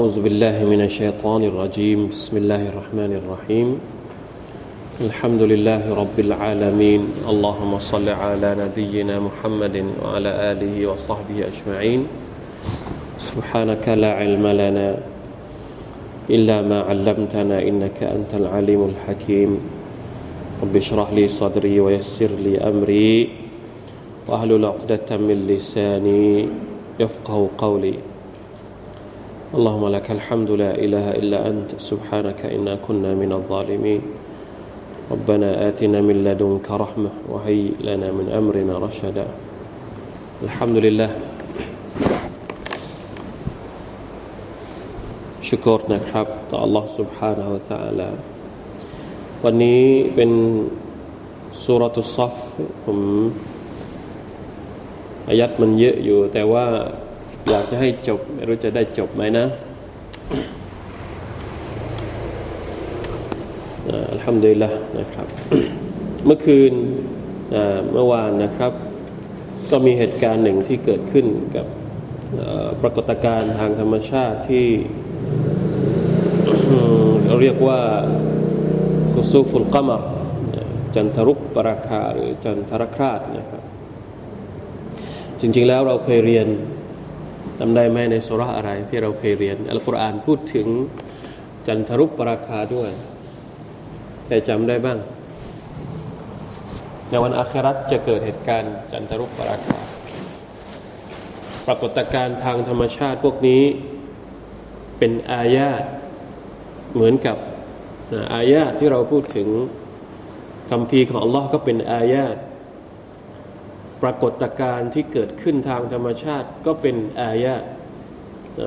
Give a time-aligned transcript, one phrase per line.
[0.00, 2.08] أعوذ بالله من الشيطان الرجيم.
[2.08, 3.68] بسم الله الرحمن الرحيم.
[5.00, 7.28] الحمد لله رب العالمين.
[7.28, 12.08] اللهم صل على نبينا محمد وعلى آله وصحبه أجمعين.
[13.28, 14.88] سبحانك لا علم لنا
[16.32, 19.50] إلا ما علمتنا إنك أنت العليم الحكيم.
[20.64, 23.28] رب اشرح لي صدري ويسر لي أمري.
[24.28, 26.48] واحلل عقدة من لساني
[26.96, 28.09] يفقه قولي.
[29.53, 34.01] اللهم لك الحمد لا إله إلا أنت سبحانك إنا كنا من الظالمين
[35.11, 39.27] ربنا آتنا من لدنك رحمة وهيئ لنا من أمرنا رشدا
[40.43, 41.11] الحمد لله
[45.47, 48.09] ชุกรนะครับต่อ Allah سبحانه และ تعالى
[49.43, 49.83] วันนี้
[50.15, 50.31] เป็น
[51.63, 52.35] สุรตุซัฟ
[52.85, 52.99] ผม
[55.29, 56.65] อายัดมันเยอะอยู่ แต่ว่า
[57.48, 59.46] อยากจะให้จบ ไม่รู้จะได้จบไหมนะ
[64.12, 65.26] อัลฮัมดุลิลละนะครับ
[66.26, 66.72] เมื่อคืน
[67.92, 68.72] เมื่อวานนะครับ
[69.70, 71.66] ก็มีเหตุการณ์หนึ่งที่เกิดขึ้นกับ
[72.82, 74.66] ปรากฏการณ์ทางธรรมชาติที่
[77.40, 77.80] เรียกว่า
[79.12, 80.02] คุซูฟุลกัมร
[80.94, 83.62] จันทรุปปราคาหรือจันทรคราชนะครับ
[85.40, 86.46] จริงๆแล้วเราเคยเรียน
[87.62, 90.66] จำได้ไหมในสุราอะไรที่เราเคยเรียนอัลกุรอานพูดถึง
[91.66, 92.90] จันทรุปปราคาด้วย
[94.28, 94.98] แต่จำได้บ้าง
[97.10, 99.78] ในวันอาคราตจะเกิดเหตุการณ์จันทรุปปราคา
[101.66, 103.62] ปรากฏการณ์ทางธรรมชาติพวกนี้
[104.98, 105.82] เป็นอายาต
[106.94, 107.36] เหมือนกับ
[108.34, 109.48] อายาตที่เราพูดถึง
[110.70, 112.36] คำพีของ Allah ก็เป็นอายาต
[114.03, 117.63] ปรากฏการณ์ที่เกิดขึ้นทางธรรมชาติ ก็เป็นอายาต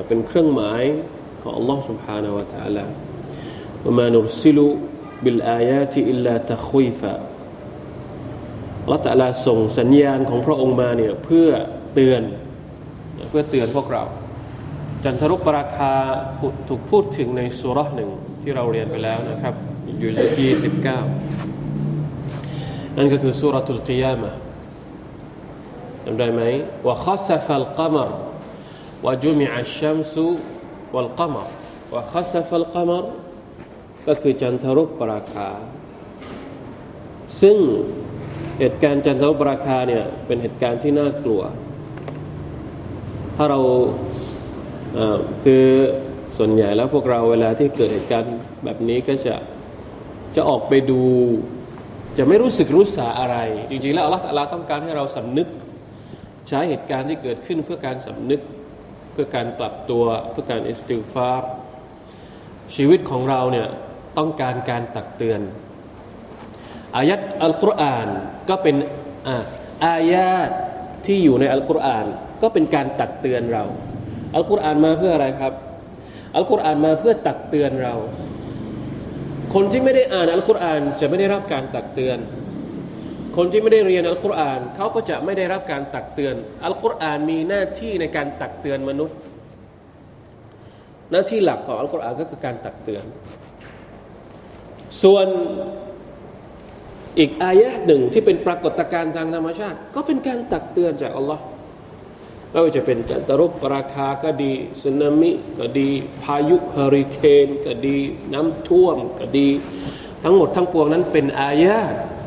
[0.09, 0.83] เป็นเครื่องหมาย
[1.43, 2.85] ของ Allah سبحانه และ تعالى
[3.85, 4.59] وما نرسل
[5.25, 7.15] بالآيات إلا تخويفا
[8.83, 11.49] อัลลอฮฺตะลาส่งสัญญาณของพระองค์มาเนี่ยเพื่อ
[11.95, 12.23] เตือน
[13.29, 14.05] เพื่อเตือนพวกเรา
[15.05, 15.93] จันทรุปราคา
[16.69, 18.11] ถูกพูดถึงในสุรหนึ่ง
[18.43, 19.55] ที่เราเรียนไปแล้วนะครับ
[19.99, 20.99] อยู่ที่สิบเก้า
[22.97, 24.33] นั่นก็คือสุรทุลกิยามะ
[26.06, 26.42] จำได้ไหม
[26.86, 28.10] ว่าขัสฟัลกัมร
[29.06, 30.26] ว่าจุมิอัชชัมสุ
[30.94, 31.48] วัลกัมร
[31.94, 33.04] ว่าขัสฟัลกัมร
[34.08, 35.50] ก็คือจันทรุปราคา
[37.42, 37.58] ซึ่ง
[38.60, 41.42] เหตุการณ์จันทรุปราคาเนี่ยเป็นเหตุการณ์ที่น่ากลัว
[43.36, 43.60] ถ้าเรา
[45.44, 45.66] คือ
[46.38, 49.36] ส่วนใหญ่แล้วพวกเราเวลาที่เกิดเหตุการณ์แบบนี้ก็จะ
[50.36, 51.02] จะออกไปดู
[52.18, 53.38] จะไม่รู้สึกรู้สาอะไร
[53.70, 55.48] จริงๆแล้วอัลลอฮฺต้องการให้เราสำนึก
[56.48, 58.42] ใช้เหตุการณ์ที่เกิดขึ้นเพื่อการสำนึก
[59.14, 61.50] เพื่อการกลับตัวเพื่อการอิสติฟาร์
[62.76, 63.68] ชีวิตของเราเนี่ย
[64.18, 65.42] ต้องการการตักเตือน
[66.96, 68.08] อายัดอัลกุรอาน
[68.50, 68.76] ก็เป็น
[69.86, 70.50] อายาต
[71.06, 72.06] ที่อยู่ในอัลกุรอาน
[72.42, 73.64] ก็เป็นการตักเตือนเรา
[74.36, 75.54] อัลกุรอานมาเพื่ออะไรครับ
[76.36, 77.96] อัลกุรอานมาเพื่อตักเตือนเรา
[79.54, 82.18] คนที่ไม่ได้อ่านอัลกุรอานจะไม่ได้รับการตักเตือน
[83.36, 86.36] คนที่ไม่ได้เรียนอัลกุรอานเขาก็จะไม่ได้รับการตักเตือน
[86.66, 89.18] อัลกุรอานมีหน้าที่ในการตักเตือนมนุษย์
[91.12, 93.04] หน้าที่หลักของอัลกุรอานก็คือการตักเตือน
[95.04, 95.28] ส่วน
[97.20, 101.44] อีกอายะหนึ่งที่เป็นปรากฏการณ์ทางธรรมชาติ ก็เป็นการตักเตือนจากอัลลอฮ์
[102.52, 104.52] ไม่ว่าจะเป็นจันทรุปราคาก็ดี
[104.84, 105.90] สึนามิก็ดี
[106.24, 107.98] พายุเฮอริเคนก็ดี
[108.34, 109.50] น้ำท่วมก็ดี
[110.24, 111.78] ทั้งหมดทั้งปวงนั้นเป็นอายะ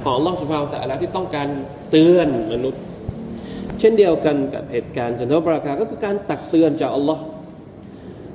[0.06, 1.48] ของลอสุบฮาวตะลาที่ต้องการ
[1.90, 2.82] เตือนมนุษย์
[3.78, 7.22] เช่นเดียวกันกับเหตุการณ์จันทรุปราคาก็คือการตักเตือนจากอัลลอฮ์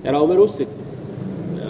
[0.02, 0.70] แต่เราไม่รู้สึก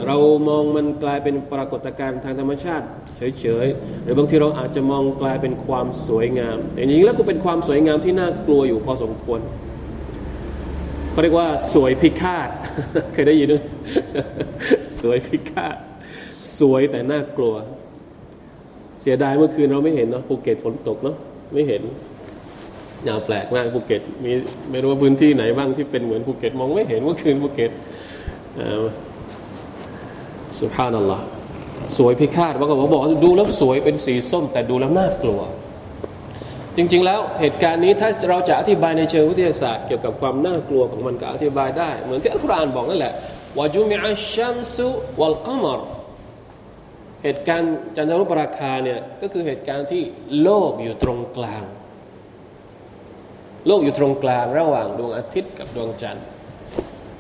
[0.08, 0.18] เรา
[0.50, 2.86] มองมันกลายเป็นปรากฏการณ์ทางธรรมชาติ
[3.18, 9.40] เฉยๆหรือบางทีเราอาจจะมองกลายเป็นความสวยงาม แต่จริงๆแล้วก็เป็นความสวยงามที่น่ากลัวอยู่พอสมควร
[11.12, 12.50] เขาเรียกว่าสวยพิฆาต
[13.14, 13.64] เคยได้ยินด้วย
[15.00, 15.76] สวยพิฆาต
[16.60, 17.56] สวยแต่น่ากลัว
[19.02, 21.16] เสียดายเมื่อคืนเราไม่เห็นเนาะภูเก็ตฝนตกเนาะ
[21.54, 21.82] ไม่เห็น
[23.06, 24.32] อย่างแปลกมากภูเก็ตมี
[24.72, 27.72] ไม่รู้ว่าพื้นที่ไหนบ้างที่เป็นเหมือนภูเก็ตมองไม่เห็นเมื่อคืนภูเก็ต
[30.60, 31.24] سبحان الله
[31.98, 35.42] สวยพิฆาตบางคนบอกดูแล้วสวยเป็นสีส้ม แต่ดูแล้วน่ากลัว
[36.76, 43.14] จริง ๆ แล้วเหตุการณ์นี้ถ้าเราจะอธิบายในเชิงวิทยาศาสตร์เกี่ยวกับความน่ากลัวของมันก็อธิบายได้ เหมือนที่อัลกุรอานบอกนั่นแหละ
[43.58, 45.80] وجمع الشمس والقمر
[47.24, 50.04] เหตุการณ์จันทรุปราคาเนี่ยก็คือเหตุการณ์ที่
[50.42, 51.64] โลกอยู่ตรงกลาง
[53.68, 56.26] โลกอยู่ตรงกลางระหว่างดวงอาทิตย์กับดวงจันทร์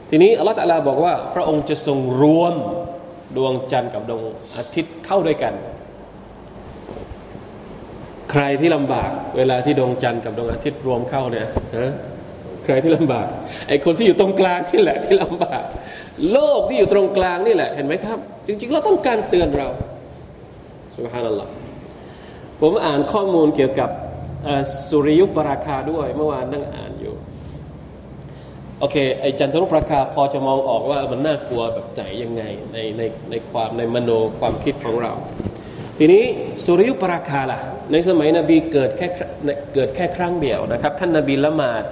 [0.10, 2.56] ทีนี้อัลลอฮฺตะลาบอกว่า พระองค์จะทรงรวม
[3.38, 4.24] ดวงจันทร์กับดวง
[4.56, 5.54] อาทิตย์เข้าด้วยกัน
[8.32, 11.92] ใครที่ลำบากเวลาที่ดวงจันทร์กับดวงอาทิตย์รวมเข้าเนี่ยนะ
[12.64, 13.28] ใครที่ลำบาก
[13.68, 15.64] ไอ้คนที่อยู่ตรงกลางนี่แหละที่ลำบาก
[16.32, 19.68] โลกที่อยู่ตรงกลางนี่แหละเห็นไหมครับ จริงๆเราต้องการเตือนเรา
[20.96, 21.52] สุภานัลลอฮ์
[22.62, 23.90] ผมอ่านข้อมูลเกี่ยวกับ
[24.90, 27.16] สุริยุปราคาด้วยเมื่อวานนั่งอ่านอยู่
[28.80, 32.44] โอเค ไอจันทรุปราคาพอจะมองออกว่ามันน่ากลัวแบบไหนยังไง
[32.74, 35.14] ในในในความในมโนความคิดของเรา
[35.98, 36.24] ทีนี้
[36.66, 37.60] สุริยุปราคาล่ะ
[37.92, 39.08] ในสมัยนบีเกิดแค่
[39.74, 41.84] เกิดแค่ครั้งเดียวนะครับ ท่านนบีละหมาด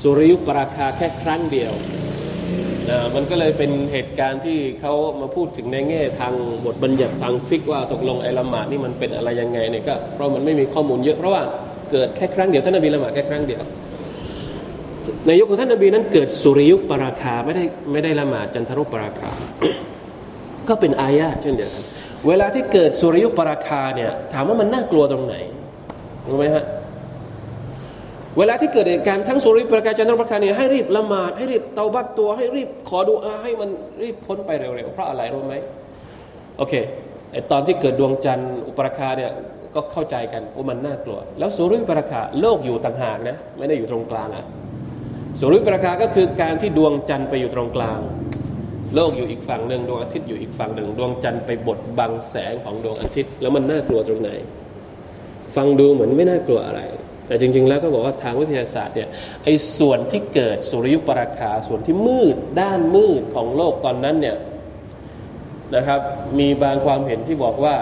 [0.00, 1.72] สุริยุปราคาแค่ครั้งเดียว
[3.14, 11.42] มันก็เลยเป็นเหตุการณ์ที่เขามาพูดถึงในแง่ทางบทบัญญัติทางฟิกว่าตกลงไอ้ละหมาดนี่มันเป็นอะไรยังไงเนี่ยก็เพราะมันไม่มีข้อมูลเยอะเพราะว่า
[11.90, 13.62] เกิดแค่ครั้งเดียวท่านนบีละหมาดแค่ครั้งเดียว
[15.26, 19.30] ในยุคของท่านนบีนั้นเกิดสุริยุปราคาไม่ได้ไม่ได้ละหมาดจันทรุปราคา
[20.68, 21.82] ก็เป็นอายะเช่นเดียวกัน
[22.28, 25.34] เวลาที่เกิดสุริยุปราคาเนี่ยถามว่ามันน่ากลัวตรงไหน
[26.28, 26.64] รู้ไหมฮะ
[28.36, 33.70] เวลาที่เกิดเหตุการณ์ทั้งสุริปราคาจันทรุปราคาเนี่ยให้รีบละหมาดให้รีบเตาบัตตัวให้รีบขอดูอาให้มัน
[34.02, 35.54] รีบพ้นไปเร็วๆเพราะอะไรรู้ไหม
[36.58, 36.74] โอเค
[37.32, 39.30] ไอตอนที่เกิดดวงจันทร์อุปราคาเนี่ย
[39.74, 44.44] ก็เข้าใจกันว่ามันน่ากลัว แล้วสุริยุปราคาโลกอยู่ต่างหากนะไม่ได้อยู่ตรงกลางอะ
[45.40, 48.00] สุริยุปราคาก็คือการที่ดวงจันทร์ไปอยู่ตรงกลาง
[48.94, 54.30] โลกอยู่อีกฝั่งหนึ่งดวงอาทิตย์อยู่อีกฝั่งหนึ่งดวงจันทร์ไปบดบังแสงของดวงอาทิตย์ แล้วมันน่ากลัวตรงไหน
[55.56, 56.80] ฟังดูเหมือนไม่น่ากลัวอะไร
[57.28, 59.08] แต่จริง ๆ แล้วก็บอกว่าทางวิทยาศาสตร์เนี่ย
[59.44, 64.36] ไอ้ส่วนที่เกิดสุริยุปราคาส่วนที่มืดด้านมืดของโลกตอนนั้นเนี่ย
[65.76, 66.00] นะครับ
[66.38, 67.74] มีบางความเห็นที่บอกว่า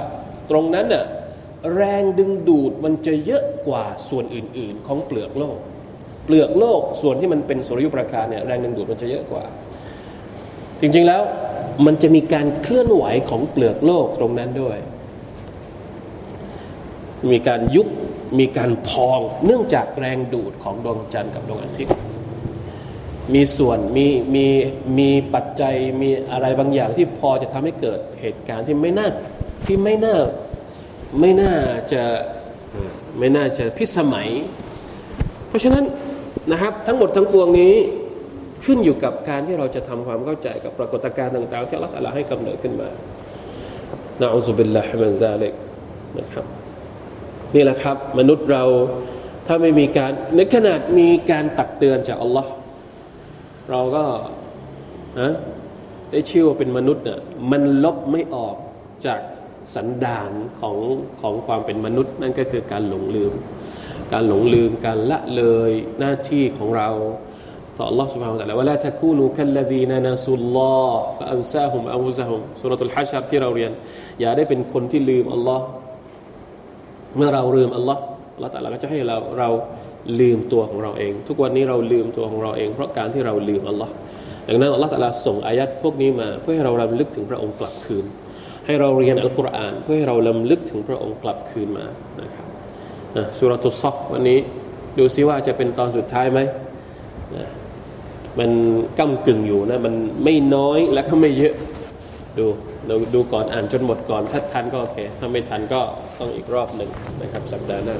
[0.50, 1.04] ตรงนั้นน่ะ
[1.74, 5.58] แรงดึงดูดมันจะเยอะกว่าส่วนอื่น ๆ ของเปลือกโลก
[6.24, 9.44] เปลือกโลกส่วนที่มันเป็นสุริยุปราคาเนี่ยแรงดึงดูดมันจะเยอะกว่า
[10.80, 11.22] จริงๆแล้ว
[11.86, 14.78] มันจะมีการเคลื่อนไหวของเปลือกโลกตรงนั้นด้วย
[17.30, 17.88] มีการยุบ
[18.38, 21.94] มีการพองเนื่องจากแรงดูดของดวงจันทร์กับดวงอาทิตย์
[23.34, 24.46] มีส่วนมีมี
[24.98, 29.08] มีปัจจัยมีอะไรบางอย่างที่พอจะทำให้เกิดเหตุการณ์ที่ไม่น่า
[29.66, 30.16] ที่ไม่น่า
[31.20, 31.52] ไม่น่า
[31.92, 32.02] จะ
[33.18, 34.28] ไม่น่าจะพิสมัย
[35.48, 35.84] เพราะฉะนั้น
[36.52, 37.74] นะครับทั้งหมดทั้งปวงนี้
[38.64, 42.88] ขึ้นอยู่กับการที่เราจะทำความเข้าใจกับปรากฏการณ์ต่าง ๆ ที่อัลลอฮฺให้กำเนิดขึ้นมา
[44.22, 45.52] นะอุบิลลาฮิมันซาล็ก
[46.18, 46.46] นะครับ
[47.55, 48.63] นี่แหละครับ มนุษย์เรา
[49.47, 52.51] ถ้าไม่มีการในขนาดมีการตักเตือนจากอัลลอฮ์
[53.69, 54.05] เราก็
[55.19, 55.33] นะ
[56.11, 57.19] ได้ชื่อว่าเป็นมนุษย์เนี่ย
[57.51, 58.55] มันลบไม่ออก
[59.05, 59.19] จาก
[59.75, 60.77] สันดานของ
[61.21, 63.33] ของความเป็นมนุษย์ นั่นก็คือการหลงลืม
[64.13, 66.89] การหลงลืมการละเลยหน้าที่ของเรา
[67.77, 73.71] ต่อ Allah سبحانه และ تعالى ว่าละตะคูนูคัลลดีนานาสุลลอฮ์ฟะอันซาฮุมอัลซะฮุมสุรทูลฮัชรที่เราเรียน
[74.21, 75.65] อย่าได้เป็นคนที่ลืมอัลลอฮ์
[77.16, 78.02] เมื่อเราลืมอัลลอฮ์
[78.34, 79.48] อัลลอฮ์แต่ละก็จะให้เราเรา
[80.20, 83.92] ลืมตัวของเราเอง ทุกวันนี้เราลืมตัวของเราเอง เพราะการที่เราลืมอัลลอฮ์
[84.48, 88.04] ดังนั้นอัลลอฮ์แต่ละส่งอายัดพวกนี้มา เพื่อให้เรารำลึกถึงพระองค์กลับคืน
[88.66, 91.86] ให้เราเรียนอัลกุรอาน เพื่อให้เราลำลึกถึงพระองค์กลับคืนมา
[92.22, 92.46] นะครับ
[93.38, 94.38] สุรตุซอฟวันนี้
[94.98, 96.40] ดูซิว่าจะเป็นตอนสุดท้ายไหม
[97.36, 97.46] นะ
[98.38, 98.50] มัน
[98.98, 101.54] ก้ากึ่งอยู่นะมันไม่น้อยและก็ไม่เยอะ
[102.37, 102.45] ดู
[102.87, 105.81] เราดูก่อนอ่านจนหมดก่อน ถ้าทันก็โอเค ถ้าไม่ทันก็
[106.17, 106.89] ต้องอีกรอบหนึ่ง
[107.21, 107.97] นะครับ สัปดาห์หน้า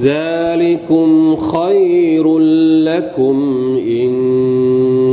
[0.02, 2.38] ذلكم خير
[2.88, 3.37] لكم
[3.88, 4.12] إن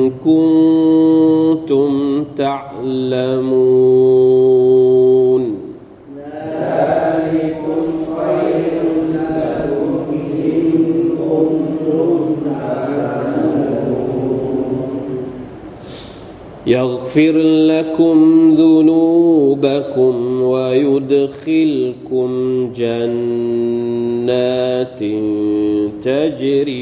[0.10, 1.92] كنتم
[2.38, 3.98] تعلمون.
[6.38, 7.84] ذلكم
[8.18, 9.90] خير لكم
[10.46, 10.62] إن
[11.20, 13.88] كنتم تعلمون
[16.68, 17.36] يغفر
[17.72, 18.18] لكم
[18.58, 21.57] ذنوبكم ويدخلكم
[26.37, 26.76] تجري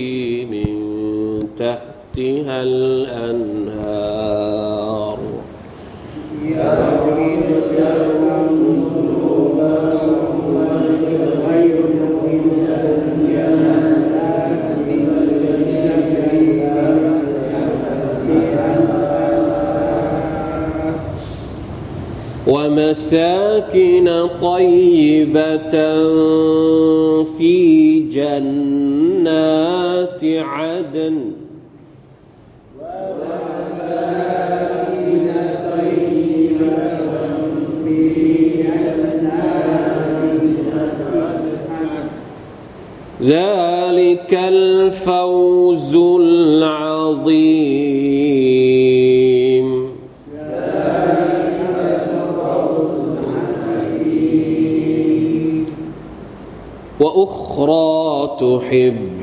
[57.16, 59.16] وأخرى تحبونها.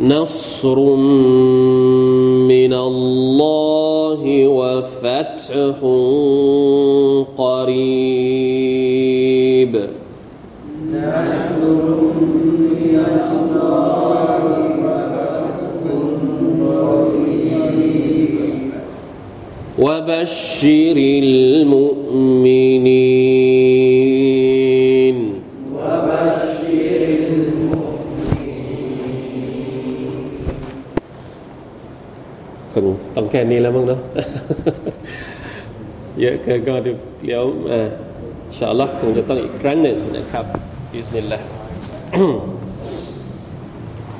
[0.00, 0.78] نصر
[2.48, 5.54] من الله وفتح
[7.38, 8.03] قريب.
[20.03, 20.97] وبشر
[24.29, 25.17] المؤمنين
[25.75, 27.69] وبشر المؤمنين
[33.15, 33.99] ต้องแค่นี้แล้วมั้งเนาะ
[36.19, 37.89] เยอะเกินก็เดี๋ยวอ่า
[38.57, 40.45] ชาลักคงจะต้องอีกครั้งหนึ่งนะครับ
[40.91, 41.47] บิสมิลลาห์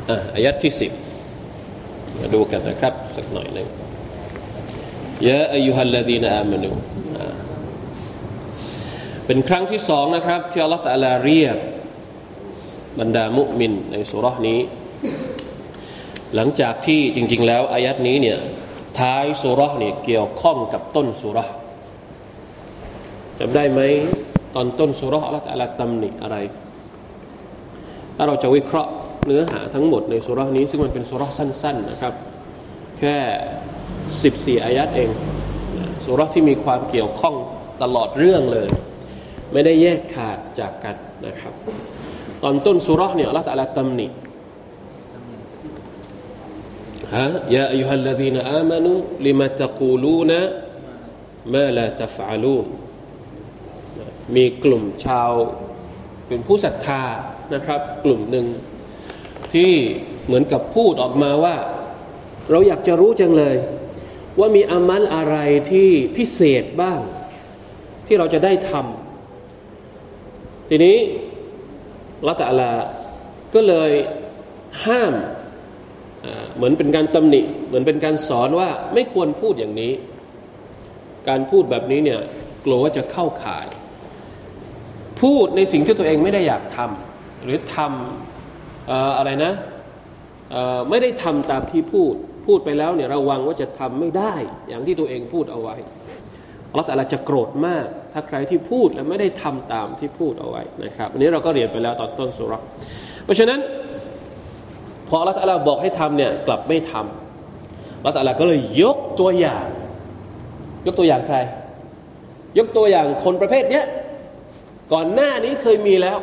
[0.10, 0.92] อ่าอายัดที่สิบ
[2.20, 3.68] มาดูกันนะครับสักหน่อยหนึ่ง
[5.29, 6.71] ยะอายุฮัลลาดีนอามานู
[9.27, 11.57] เป็นครั้งที่สองนะครับ ที่อัลลอฮฺตะลาเรียก
[13.01, 14.61] บรรดามุมินในสุรานี้
[16.35, 18.39] หลังจากที่จริง ๆ แล้วอายัดนี้เนี่ย
[18.99, 21.47] ท้ายสุราเนี่ยเกี่ยวข้องกับต้นสุรา
[23.39, 23.81] จำได้ไหม
[24.55, 26.37] ตอนต้นสุราอัลลอฮฺตะลาตำหนิอะไร
[28.17, 28.93] ถ้าเราจะวิเคราะห์
[29.27, 32.15] เนื้อหาทั้งหมดในสุรานี้ ซึ่งมันเป็นสุราสั้น ๆ นะครับ
[32.99, 33.17] แค่
[34.57, 35.11] 14 อายัดเอง
[36.05, 37.35] สุรที่มีความเกี่ยวข้อง
[37.83, 38.69] ตลอดเรื่องเลย
[39.53, 40.97] ไม่ได้แยกขาดจากกัน
[41.27, 41.55] นะครับ
[42.43, 44.07] ตอนต้นสุรเนี่ยละตัลลตำหนิ
[47.17, 48.93] ฮะยาอายุฮัลลดีนอามานุ
[49.27, 50.41] ลิมาตะกูลูนะ
[51.55, 52.67] มาลาตฟาลูน
[54.35, 55.31] มีกลุ่มชาว
[56.29, 57.03] เป็นผู้ศรัทธา
[57.55, 58.47] นะครับ กลุ่มหนึ่ง
[59.53, 59.73] ที่
[60.25, 61.57] เหมือนกับพูดออกมาว่า
[62.51, 63.57] เราอยากจะรู้จังเลย
[64.39, 65.37] ว่ามีอามัลอะไร
[65.71, 67.01] ที่พิเศษบ้าง
[68.07, 70.97] ที่เราจะได้ทำทีนี้
[72.27, 72.73] ละตัลา
[73.55, 73.93] ก็เลย
[74.87, 75.15] ห้าม
[76.55, 79.93] เหมือนเป็นการตำหนิ เหมือนเป็นการสอนว่าไม่ควรพูดอย่างนี้
[81.29, 82.21] การพูดแบบนี้เนี่ย
[82.65, 83.67] กลัวว่าจะเข้าข่าย
[85.23, 89.53] พูดในสิ่งที่ตัวเองไม่ได้อยากทำหรือทำอะไรนะ
[90.91, 92.15] ไม่ได้ทำตามที่พูด
[92.47, 94.35] พูดไปแล้วเนี่ยระวังว่าจะทำไม่ได้
[94.69, 95.77] อย่างที่ตัวเองพูดเอาไว้
[96.71, 102.53] อัลลอฮฺแต่ละจะโกรธมาก ถ้าใครที่พูดแล้วไม่ได้ทำตามที่พูดเอาไว้นะครับอันนี้เราก็เรียนไปแล้วตอนต้นสุร
[103.25, 103.61] เพราะฉะนั้น
[105.09, 109.67] พออัลลอฮฺแต่บอกให้ทำเนี่ยกลับไม่ทำอัลลอฮฺแต่ละก็เลยยกตัวอย่าง
[110.87, 111.39] ยกตัวอย่างใคร
[112.59, 113.85] ยกตัวอย่างคนประเภทเนี้ย
[114.93, 116.19] ก่อนหน้านี้เคยมีแล้ว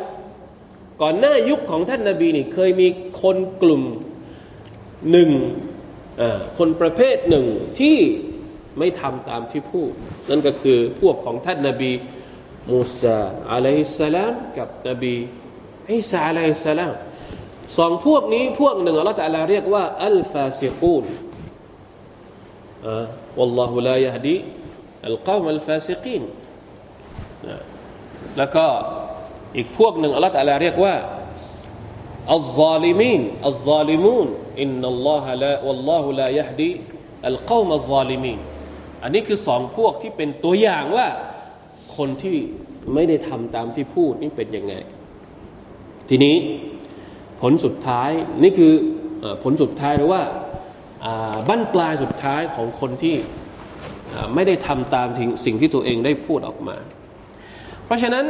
[1.02, 2.88] ก่อนหน้ายุคของท่านนาบีนี่เคยมี
[3.22, 3.82] คนกลุ่ม
[5.10, 5.30] หนึ่ง
[6.58, 7.46] คนประเภทหนึ่ง
[7.80, 7.98] ที่
[8.78, 9.90] ไม่ทำตามที่พูด
[10.28, 11.92] นั่นก็คือพวกของท่านนาบี
[12.70, 13.18] มูซา
[13.52, 15.14] อะลัยฮิสสลามกับนบี
[15.92, 16.94] อิสาอะลัยฮิสสลาม
[17.78, 21.04] สองพวกนี้พวกหนึ่งอัลลอฮฺจะเรียกว่าالفاسقون
[23.38, 26.22] والله لا يهدي القوم الفاسقين
[28.38, 28.66] แล้วก็
[29.56, 30.94] อีกพวกหนึ่งอัลลอฮฺจะเรียกว่า
[32.30, 34.28] الظالمين الظالمون
[34.62, 38.38] إن الله لا والله لا يهدي القوم الظالمين
[39.02, 41.06] อันนี้คือสองพวกที่เป็นตัวอย่างว่า
[41.96, 42.36] คนที่
[42.94, 44.74] ไม่ได้ทำตามที่พูดนี่เป็นยังไง
[46.08, 46.36] ทีนี้
[47.40, 48.10] ผลสุดท้าย
[48.42, 48.72] นี่คือ
[49.42, 50.22] ผลสุดท้ายหรือว่า
[51.48, 53.16] บั้นปลายสุดท้ายของคนที่
[54.34, 55.08] ไม่ได้ทำตาม
[55.44, 56.76] สิ่งที่ตัวเองได้พูดออกมา
[57.84, 58.24] เพราะฉะนั้น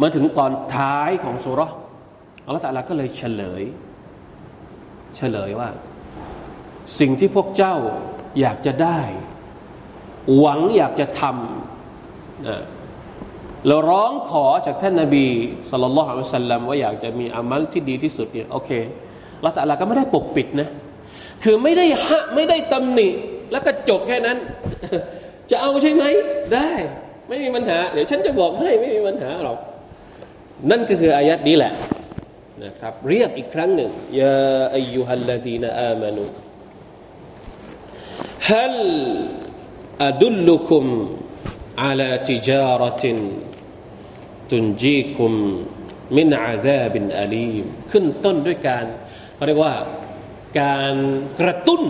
[0.00, 1.60] มาถึงตอนท้ายของสุร
[2.48, 3.62] อัลลอฮฺตะลาก็เลยเฉลย
[5.16, 5.68] เฉลยว่า
[6.98, 7.76] สิ่งที่พวกเจ้า
[8.40, 9.00] อยากจะได้
[10.38, 15.26] หวังอยากจะทำเราร้องขอจากท่านนาบี
[15.70, 18.70] สุลต่านละฮ์อัลสัลลัมว่าอยากจะมีอามัลที่ดีที่สุดเนี่ยโอเค
[19.42, 20.68] เราแต่ละก็ไม่ได้ปกปิดนะ
[21.44, 23.08] คือไม่ได้ฮะไม่ได้ตำหนิ
[23.52, 24.36] แล้วก็จบแค่นั้น
[25.50, 26.04] จะเอาใช่ไหม
[26.54, 26.70] ได้
[27.28, 29.58] ไม่มีปัญหา เดี๋ยวฉันจะบอกให้ไม่มีปัญหาหรอก
[30.70, 31.72] นั่นก็คืออายัดนี้แหละ
[32.64, 34.38] นะครับเรียกอีกครั้งหนึ่งยา
[34.74, 36.24] อายุฮัลลาดีนอามานุ
[38.48, 38.76] ฮัล
[40.04, 40.84] อดุลลุคุม
[41.82, 43.18] อาลาติจาระติน
[44.50, 45.32] ตุนจีคุม
[46.16, 48.84] มินอาซาบินอาลีมขึ้นต้นด้วยการ
[49.34, 49.74] เขาเรียกว่า
[50.60, 50.94] การ
[51.40, 51.82] กระตุ้น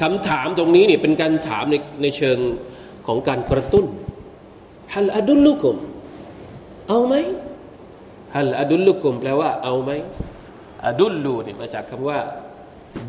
[0.00, 2.38] คำถามตรงนี้เนี่ยเป็นการถามในในเชิง
[3.06, 3.86] ของการกระตุ้น
[4.94, 5.76] ฮัลอดุลลุคุม
[6.88, 7.14] เอาไหม
[8.36, 9.90] ฮัลอดุลลุกุมแปลว่าเอาไหม
[10.86, 12.18] อดุลลูเนี่ยมาจากคำว่า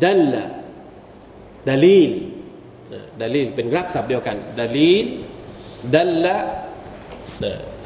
[0.02, 0.44] ดัลละ
[1.68, 2.12] ดาลีล
[3.20, 5.06] ดาลีลเป็นรักศัพท์เดียวกันดาลีล
[5.94, 6.36] ดัลละ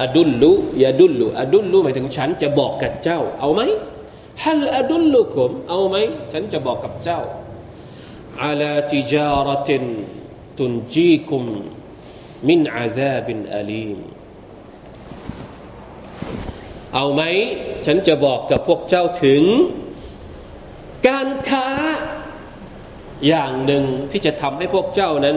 [0.02, 0.52] อดุลลุ
[0.84, 3.60] ยาดุลลุอดุลลุหมายถึงฉันจะบอกกับเจ้า เอาไหม
[4.44, 5.96] ฮัลอดุลลุคุมเอาไหม
[6.32, 7.20] ฉันจะบอกกับเจ้า
[8.44, 9.84] อาลาติจาระติน
[10.58, 11.44] ตุนจีคุม
[12.48, 13.98] มินอาซาบินอาลีม
[16.94, 17.22] เอาไหม
[17.86, 19.42] ฉันจะบอกกับพวกเจ้าถึง
[21.08, 21.66] การค้า
[23.28, 25.36] อย่างหนึ่งที่จะทำให้พวกเจ้านั้น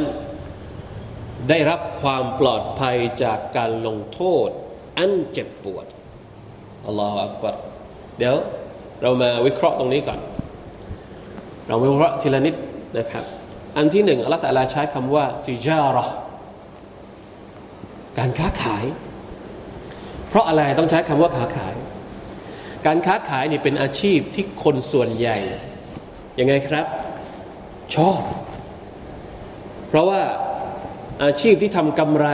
[1.49, 4.49] ได้รับความปลอดภัยจากการลงโทษ
[4.97, 5.85] อันเจ็บปวด
[6.85, 7.55] อัลลอฮฺอักบาร
[8.17, 8.35] เดี๋ยว
[9.01, 10.19] เรามาวิเคราะห์ตรงนี้ก่อน
[11.67, 12.55] เราวิเคราะห์ทีละนิด
[12.97, 13.25] นะครับ
[13.77, 16.05] อันที่หนึ่งอัลลอฮฺตะลาใช้คำว่าติจาระ
[18.17, 18.85] การค้าขาย
[20.31, 21.73] เพราะอะไรต้องใช้คำว่าค้าขาย
[22.85, 25.37] การค้าขายนี่เป็นอาชีพที่คนส่วนใหญ่
[26.39, 26.85] ยังไงครับ
[27.95, 28.21] ชอบ
[29.89, 30.21] เพราะว่า
[31.23, 32.27] อาชีพที่ทำกำไร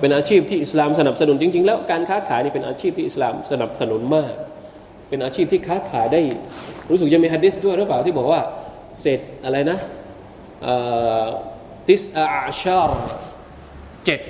[0.00, 4.32] เป็นอาชีพที่อิสลามสนับสนุนจริง ๆ แล้วการค้าขายนี่เป็นอาชีพที่อิสลามสนับสนุนมาก
[5.08, 6.20] เป็นอาชีพที่ค้าขายได้
[6.90, 8.40] รู้สึกจะมีฮะดิษด้วยหรือเปล่าที่บอกว่า
[9.00, 9.78] เศษอะไรนะ
[11.88, 12.26] ติสอา
[12.60, 13.00] ชาร์
[14.04, 14.20] เจ็ด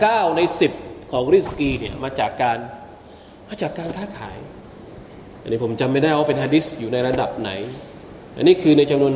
[0.00, 0.72] เก้าในสิบ
[1.10, 2.58] ของริสกีเนี่ยมาจากการ
[3.48, 4.38] มาจากการค้าขาย
[5.42, 7.50] อันนี้ผมจำไม่ได้ว่าเป็นฮะดิษอยู่ในระดับไหน
[8.36, 9.14] อันนี้คือในจำนวน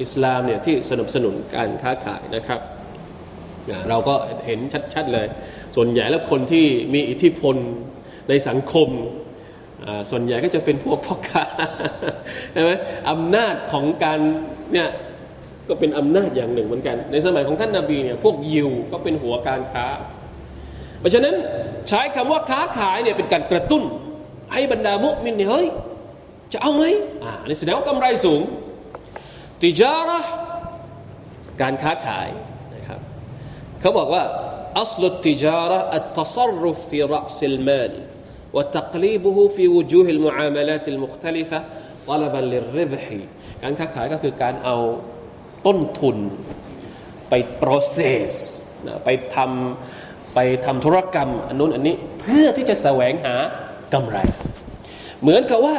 [0.00, 2.60] อิสลามเนี่ยที่สนับสนุนการค้าขายนะครับ
[3.88, 4.14] เราก็
[4.46, 4.60] เห็น
[4.94, 5.26] ชัดๆเลย
[5.76, 7.56] ส่วนใหญ่แล้วคนที่มีอิทธิพล
[8.28, 8.88] ในสังคม
[10.10, 11.44] ส่วนใหญ่ก็จะเป็นพวกพ่อค้า
[12.52, 12.70] ใช่ไหม
[13.10, 14.18] อำนาจของการ
[14.72, 14.88] เนี่ย
[15.68, 19.86] ก็เป็นอำนาจอย่างหนึ่งเหมือนกัน ในสมัยของท่านนาบีเนี่ยพวกยิวก็เป็นหัวการค้า
[21.01, 21.35] เพราะฉะนั้น
[21.87, 23.83] ใช้คำว่าค้าขายเนี่ยเป็นการกระตุ้น
[24.53, 25.67] ให้บรรดามุมินเนี่ยเฮ้ย
[26.53, 26.83] จะเอาไหม
[27.23, 28.41] อ่านี่แสดงว่ากำไรสูง
[29.61, 30.19] ติจาระ
[31.61, 32.29] การค้าขาย
[32.75, 32.99] นะครับ
[33.79, 34.23] เขาบอกว่า
[34.81, 37.93] อัลลุติจาระอัตตัรรุฟฟีรัสลมาล
[38.55, 41.59] وتقليبه في وجوه المعاملات المختلفة
[42.07, 43.05] طلبا للربح
[43.63, 44.77] การค้าขายก็คือการเอา
[45.65, 46.17] ต้นทุน
[47.29, 48.31] ไป process
[48.87, 53.36] นะไปทำ ไปทำธุรกรรมอันนู้นอันนี้เพื่อที่จะแสวงหา
[53.94, 54.18] กำไร
[55.22, 55.76] เหมือนกับว่า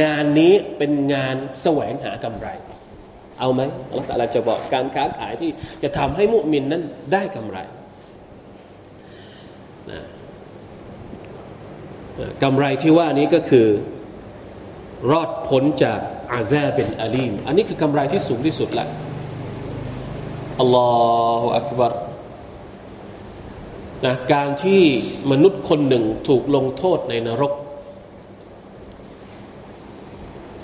[0.00, 2.48] งานนี้เป็นงานแสวงหากำไร
[3.40, 5.50] เอาไหมอัลลอฮฺจะบอกการค้าขายที่
[5.82, 7.58] จะทำให้มุมินนั้นได้กำไร
[9.90, 10.00] นะ
[12.42, 13.68] กำไรที่ว่านี้ก็คือ
[15.10, 15.98] รอดพ้นจาก
[16.32, 18.88] อาแซเป็นอาลีม อันนี้คือกำไรที่สูงที่สุดแล้ว
[20.60, 20.88] อัลลอ
[21.40, 21.92] ฮฺอักบาร
[24.04, 24.82] นะการที่
[25.30, 27.52] มนุษย์คนหนึ่งถูกลงโทษในนรก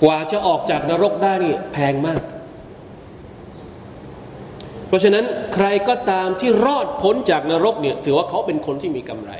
[0.03, 2.21] กว่าจะออกจากนรกได้นี่แพงมาก
[4.87, 9.31] เพราะฉะนั้นใครก็ตามที่รอดพ้นจากนรกเนี่ยถือว่าเขาเป็นคนที่มีกำไร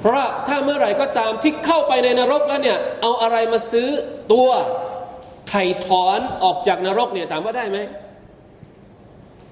[0.00, 3.88] เพราะถ้าเมื่อไหร่ก็ตามที่เข้าไปในนรกแล้วเนี่ยเอาอะไรมาซื้อ
[4.32, 4.48] ตัว
[5.48, 7.78] ไถ่ถอนออกจากนรกเนี่ยถามว่าได้ไหม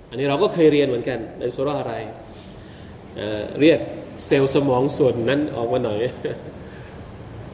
[0.09, 1.95] อันนี้เราก็เคยเรียนเหมือนกันในสุราอะไร
[3.61, 3.81] เรียก
[4.27, 5.99] เซลล์สมองส่วนนั้นออกมาหน่อย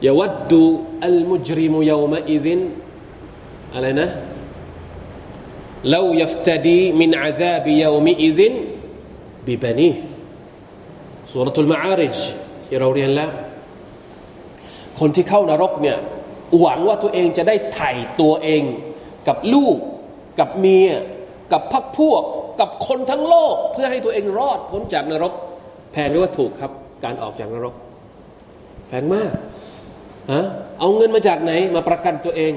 [0.05, 0.63] ยาวัดดู
[1.05, 2.59] อัลมุจริมุยาวมาอิดิน
[3.73, 4.09] อะไรนะ
[5.91, 8.53] เลายัฟตดีมินอาซาบิยาวมิอิดิน
[9.47, 9.89] บิบันี
[11.29, 12.17] สุรทูลมาอาริจ
[12.65, 13.31] ที่เราเรียนแล้ว
[14.99, 15.97] คนที่เข้านรกเนี่ย
[16.59, 17.91] หวังว่าตัวเองจะได้ไถ่
[18.21, 18.63] ตัวเอง
[19.27, 19.77] กับลูก
[20.39, 20.89] กับเมีย
[21.51, 22.23] กับพักพวก
[22.59, 25.33] กับคนทั้งโลก เพื่อให้ตัวเองรอดพ้นจากนรก
[25.92, 26.72] แพงหรือว่าถูกครับ
[27.04, 27.74] การออกจากนรก
[28.88, 29.32] แพงมาก
[30.32, 30.44] ฮะ
[30.80, 32.54] เอาเงินมาจากไหน มาประกันตัวเอง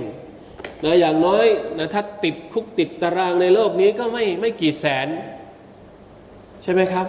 [0.83, 1.45] นะอย่างน้อย
[1.77, 5.07] นะถ้าติดคุกติดตารางในโลกนี้ก็ไม่ไม่กี่แสน
[6.63, 7.07] ใช่ไหมครับ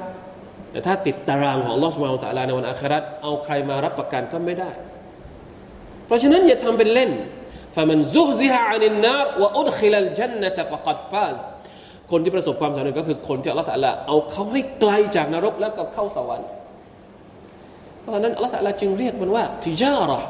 [0.71, 4.71] แต่ถ้าติดตารางของลอสมาอัลตะลาในวันอาคราตเอาใครมารับประกันก็ไม่ได้
[6.07, 7.11] เพราะฉะนั้นอย่าทำเป็นเล่น
[7.79, 11.39] فمن زهزها عن النار وأدخل الجنة فقد فاز
[12.12, 16.50] คนที่ประสบความสำเร็จก็คือคนที่อัลลอฮฺตะลาเอาเขาให้ไกลจากนรกแล้วก็เข้าสวรรค์
[18.00, 20.22] เพราะฉะนั้นอัลลอฮฺตะลาจึงเรียกมันว่าทิจาระ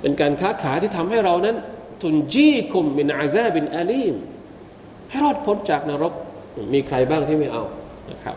[0.00, 1.56] เป็นการค้าขายที่ทำให้เรานั้น
[2.02, 4.14] ทุนจีคุมมินอาซาบินอาลีม
[5.10, 6.12] ให้รอดพ้นจากนรก
[6.72, 7.64] มีใครบ้างที่ไม่เอา
[8.10, 8.36] นะครับ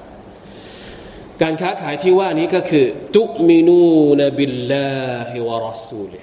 [1.41, 6.19] การค้าขายที่ว่านี้ก็คือ ตุมินูนบิลลาฮิวะรัสูลิ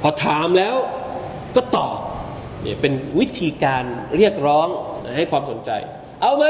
[0.00, 0.76] พอถามแล้ว
[1.56, 1.96] ก็ตอบ
[2.62, 3.84] เนี่ยเป็นวิธีการ
[4.16, 4.68] เรียกร้อง
[5.16, 5.70] ให้ความสนใจ
[6.20, 6.44] เอาไหม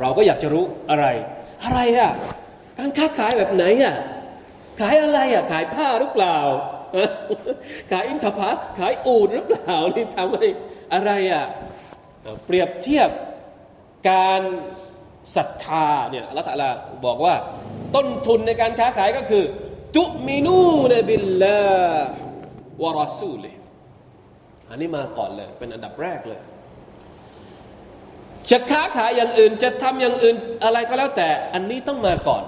[0.00, 1.06] เราก็อยากจะรู้อะไร
[1.64, 2.12] อะไรอะ
[2.78, 3.96] การค้าขายแบบไหนอะ
[4.80, 6.38] ขายอะไรอะขายผ้าหรือเปล่า
[7.90, 10.46] ขายอินทผาขายอูดหรือเปล่านี่ทำให้
[10.94, 11.44] อะไรอะ
[12.44, 13.10] เปรียบเทียบ
[14.10, 14.42] การ
[15.36, 16.70] ศรัทธาเนี่ยละตัลลา
[17.06, 17.34] บอกว่า
[17.94, 19.44] ต้นทุนในการค้าขายก็คือ
[19.96, 21.60] ตุมินูนบิลลา
[22.82, 23.44] วะรอซูล
[24.70, 26.40] อันนี้มาก่อนเลย เป็นอันดับแรกเลย
[28.50, 32.44] จะค้าขายอย่างอื่น จะทำอย่างอื่นอะไรก็แล้วแต่ อันนี้ต้องมาก่อน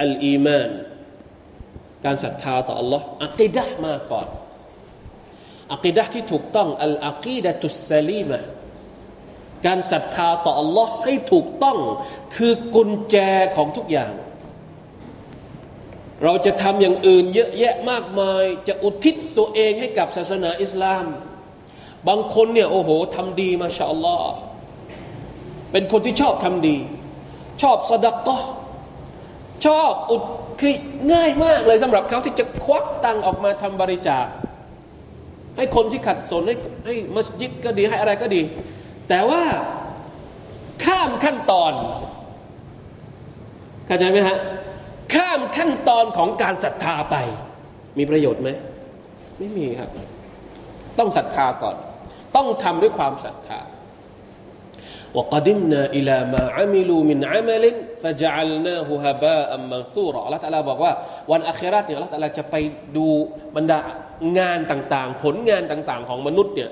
[0.00, 0.70] อัลอีมาน
[2.04, 4.28] การศรัทธาต่อ Allah อักีดะมาก่อน
[5.72, 8.38] อักีดะที่ถูกต้องอัลอักีดะตุสซลีมะ
[9.66, 11.78] การศรัทธาต่อ Allah ให้ถูกต้อง
[12.36, 13.16] คือกุญแจ
[13.56, 14.10] ของทุกอย่าง
[16.24, 21.04] เราจะทำอย่างอื่นเยอะแยะมากมาย จะอุทิศตัวเองให้กับศาสนาอิสลาม
[22.08, 24.32] บางคนเนี่ยโอ้โหทำดีมาชาอัลลอฮ์
[25.72, 26.76] เป็นคนที่ชอบทำดี
[27.62, 28.38] ชอบสดักก็
[29.66, 30.22] ชอบอุด
[30.60, 30.74] คือ
[31.12, 34.26] ง่ายมากเลยสำหรับเขาที่จะควักตังออกมาทำบริจาค
[35.56, 38.42] ให้คนที่ขัดสนให้ให้มัสยิดก็ดีให้อะไรก็ดี
[39.08, 39.42] แต่ว่า
[40.84, 41.72] ข้ามขั้นตอน
[43.86, 44.38] เข้าใจไหมฮะ
[45.13, 47.15] ข้ามขั้นตอนของการศรัทธาไป
[47.97, 48.49] มีประโยชน์ไหม
[49.39, 49.89] ไม่มีครับ
[50.99, 51.75] ต้องศรัทธาก่อน
[52.35, 53.59] ต้องทำด้วยความศรัทธา
[55.17, 57.65] وقدمنا إلى ما عملوا من عمل
[58.03, 60.91] فجعلناه هباء منثورا อัลลอฮฺตะลาบอกว่า
[61.31, 62.55] วันอาคราตเนี่ยอัลลอฮฺตะลาจะไป
[62.97, 63.07] ดู
[63.55, 63.79] บรรดา
[64.39, 66.69] งานต่างๆ ผลงานต่างๆ ของมนุษย์เนี่ย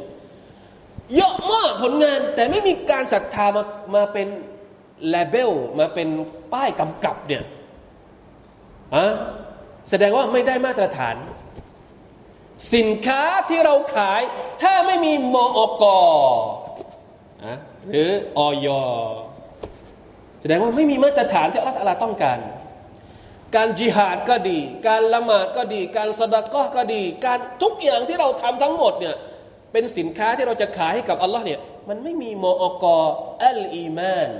[1.16, 3.64] เยอะมากผลงานแต่ไม่มีการศรัทธามา
[3.96, 4.28] มาเป็น
[5.10, 6.08] เลเบลมาเป็น
[6.54, 7.44] ป้ายกำกับเนี่ย
[8.95, 9.07] อะ
[9.91, 11.17] แสดงว่าไม่ได้มาตรฐาน
[12.75, 14.21] สินค้าที่เราขาย
[14.63, 15.47] ถ้าไม่มีมอ
[15.83, 15.85] ก
[17.45, 17.55] อะ
[17.91, 18.67] หรือออย
[20.41, 22.39] แสดงว่าไม่มีมาตรฐานที่อัลลอฮฺต้องการ
[23.57, 29.17] การจิหาดก็ดี การละหมาดก็ดี การสดก็ก็ดี การทุกอย่างที่เราทำทั้งหมดเนี่ย
[29.73, 32.85] เป็นสินค้าที่เราจะขายให้กับอัลลอฮ์เนี่ยมันไม่มีมอก
[33.45, 34.31] อัลอีมาน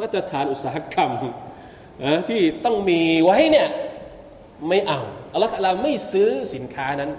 [0.00, 1.10] มาตรฐานอุตสาหกรรม
[2.28, 3.68] ที่ต้องมีไว้เนี่ย
[4.68, 5.00] ไม่เอา
[5.32, 7.10] อัลลอฮฺไม่ซื้อสินค้านั้น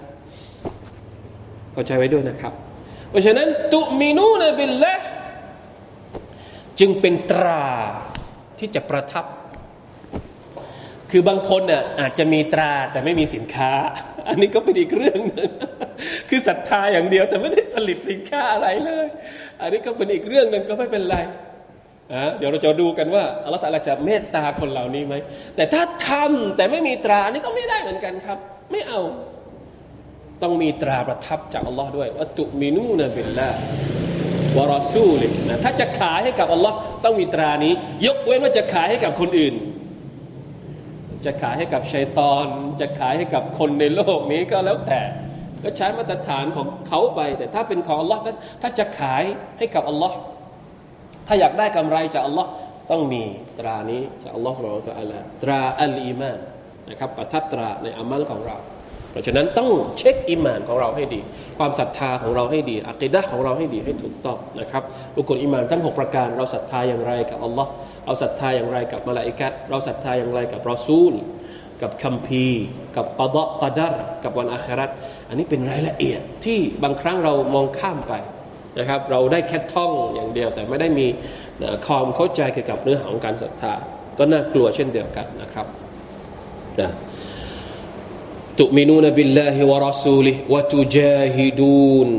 [1.74, 2.54] เข้าใจไว้ด้วยนะครับ
[3.10, 4.96] เพราะฉะนั้นตุมินูนบิลละ
[6.80, 7.66] จึงเป็นตรา
[8.60, 9.26] ที่จะประทับ
[11.12, 13.72] คือบางคนน่ะอาจจะมีตราแต่ไม่มีสินค้า
[14.28, 15.50] อันนี้ก็เป็นอีกเรื่องนึง
[16.30, 19.08] คือศรัทธาอย่างเดียวแต่ไม่ได้ผลิตสินค้าอะไรเลย
[19.62, 21.18] อันนี้ก็เป็นอีกเรื่องหนึ่งก็ไม่เป็นไร
[22.38, 25.16] เดี๋ยวเราจะดูกันว่าอัลลอฮฺจะเมตตาคนเหล่านี้ไหม
[25.56, 28.38] แต่ถ้าทำแต่ไม่มีตรานี่ก็ไม่ได้เหมือนกันครับ
[28.72, 29.02] ไม่เอา
[30.44, 33.50] ต้องมีตราประทับจากอัลลอฮ์ด้วยว่าตุมินูนะบิลละ
[34.58, 37.74] วรอซูลินะถ้าจะขายให้กับอัลลอฮ์ต้องมีตรานี้
[38.06, 39.56] ยกเว้นว่าจะขายให้กับคนอื่น
[41.26, 42.46] จะขายให้กับชัยตอน
[42.82, 45.02] จะขายให้กับคนในโลกนี้ก็แล้วแต่
[45.64, 48.22] ก็ใช้มาตรฐานของเขาไป แต่ถ้าเป็นของอัลลอฮ์
[48.62, 49.24] ถ้าจะขาย
[49.58, 50.16] ให้กับอัลลอฮ์
[51.28, 52.50] ถ้าอยากได้กำไรจากอัลลอฮ์
[52.92, 53.24] ต้องมี
[53.60, 56.40] ตรานี้จากอัลลอฮ์สุบฮานะอัลลอฮ์ตราอัลอีมาน
[56.90, 58.58] นะครับประทับตราในอามัลของเรา
[59.12, 61.22] เพราะฉะนั้นต้องเช็คอิมานของเราให้ดี
[61.58, 64.84] ความศรัทธาของเราให้ดีอัคดะของเราให้ดีให้ถูกต้องนะครับ
[65.18, 67.70] อุกลอิมานทั้ง 6 ประการเราศรัทธาอย่างไรกับอัลลอฮ์
[68.06, 71.14] เราศรัทธาอย่างไรกับมาลาอิกัดเราศรัทธาอย่างไรกับรอซูล
[71.82, 72.64] กับคัมภีร์
[72.96, 73.94] กับกอดกอดัร
[74.24, 74.90] กับวันอาคราต
[75.30, 78.14] อันนี้เป็นรายละเอียดที่บางครั้งเรามองข้ามไป
[78.80, 81.08] นะครับ เราได้แค่ท่องอย่างเดียว แต่ไม่ได้มี
[81.86, 83.74] ความเข้าใจเกี่ยวกับเนื้อหาของการศรัทธา
[84.18, 85.68] ก็น่ากลัวเช่นเดียวกันนะครับ
[86.80, 86.90] นะ
[88.60, 92.10] تؤمنون بالله ورسوله وتجاهدون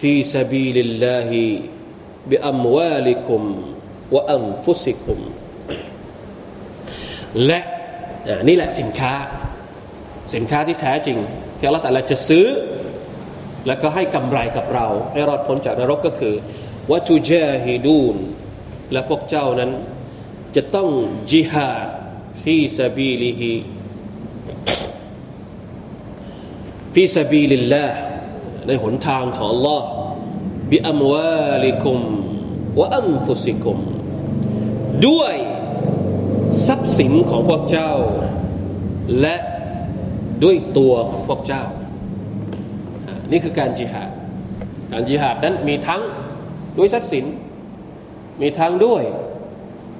[0.00, 1.42] في سبيل الله
[2.30, 3.42] بأموالكم
[4.14, 5.20] وأنفسكم
[7.46, 7.60] และ
[8.48, 9.12] นี่แหละสินค้า
[10.34, 11.18] สินค้าที่แท้จริง
[11.58, 12.46] ที่อัลลอฮฺตะอาลาจะซื้อ
[13.66, 16.34] แล้วก็ให้กำไรกับเรา ให้รอดพ้นจากนรกก็คือ
[16.90, 18.16] وتجاهدون
[18.92, 19.70] และพวกเจ้านั้น
[20.56, 20.90] จะต้อง
[21.30, 21.86] จิฮาด
[22.42, 23.54] ฟีซาบีลิฮิ
[26.94, 27.86] ฟีซาบีลิลลา
[28.66, 29.82] ในหนทางของ Allah
[30.70, 31.98] بأموالكم
[32.80, 33.78] وأنفسكم
[35.06, 35.34] ด้วย
[36.66, 37.92] ทรัพย์สินของพวกเจ้า
[39.20, 39.36] และ
[40.44, 41.64] ด้วยตัวของพวกเจ้า
[43.32, 44.10] นี่คือการจิฮาด
[44.92, 46.00] การจิฮาดนั้นมีทั้ง
[46.78, 47.24] ด้วยทรัพย์สิน
[48.40, 49.02] มีทั้งด้วย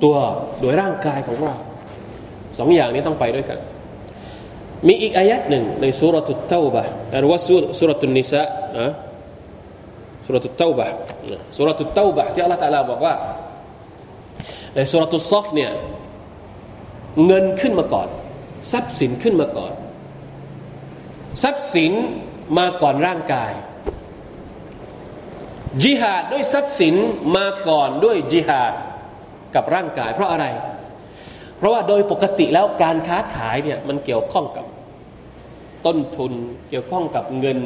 [0.03, 0.16] ตัว
[0.61, 1.55] โดยร่างกายของเรา
[2.59, 3.59] สองอย่างนี้ต้องไปด้วยกัน
[4.87, 6.85] มีอีกอายัดหนึ่งในสุรทุตเตาบะ
[7.21, 7.40] หรือว่า
[7.79, 8.42] สุรทุนนิสะ
[8.79, 8.92] นะ
[10.27, 10.87] สุรทุตเตาบะ
[11.57, 13.14] สุรทุตเตาบะที่อัลลอฮฺตะลาบอกว่า
[14.75, 15.71] ในสุรทุซอฟเนี่ย
[17.27, 18.09] เงินขึ้นมาก่อน
[18.73, 19.73] ทรัพย์สินขึ้นมาก่อน
[21.42, 21.92] ทรัพย์สิน
[22.59, 23.52] มาก่อนร่างกาย
[25.83, 26.94] จิฮาดด้วยทรัพย์สิน
[27.37, 28.74] มาก่อนด้วยจิฮาด
[29.55, 30.46] กับร่างกาย เพราะอะไร
[31.57, 34.66] เพราะว่าโดยปกติแล้วการค้าขายเนี่ยมันเกี่ยวข้องกับ
[35.87, 36.33] ต้นทุน
[36.70, 37.59] เกี่ยวข้องกับเงิน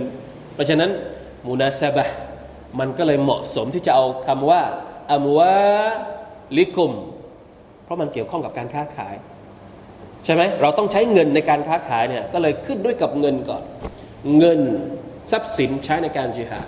[0.54, 0.90] เพราะฉะนั้น
[1.46, 2.06] มูนาซาบะ
[2.78, 4.62] มันก็เลยเหมาะสมที่จะเอาคำว่า
[5.12, 5.56] อัมวา
[6.56, 6.92] ลิกุม
[7.84, 9.14] เพราะมันเกี่ยวข้องกับการค้าขาย
[10.24, 13.62] ใช่ไหมเราต้องใช้เงินในการค้าขายเนี่ยก็เลยขึ้นด้วยกับเงินก่อน
[14.38, 14.60] เงิน
[15.30, 16.66] ทรัพย์สินใช้ในการจิฮาด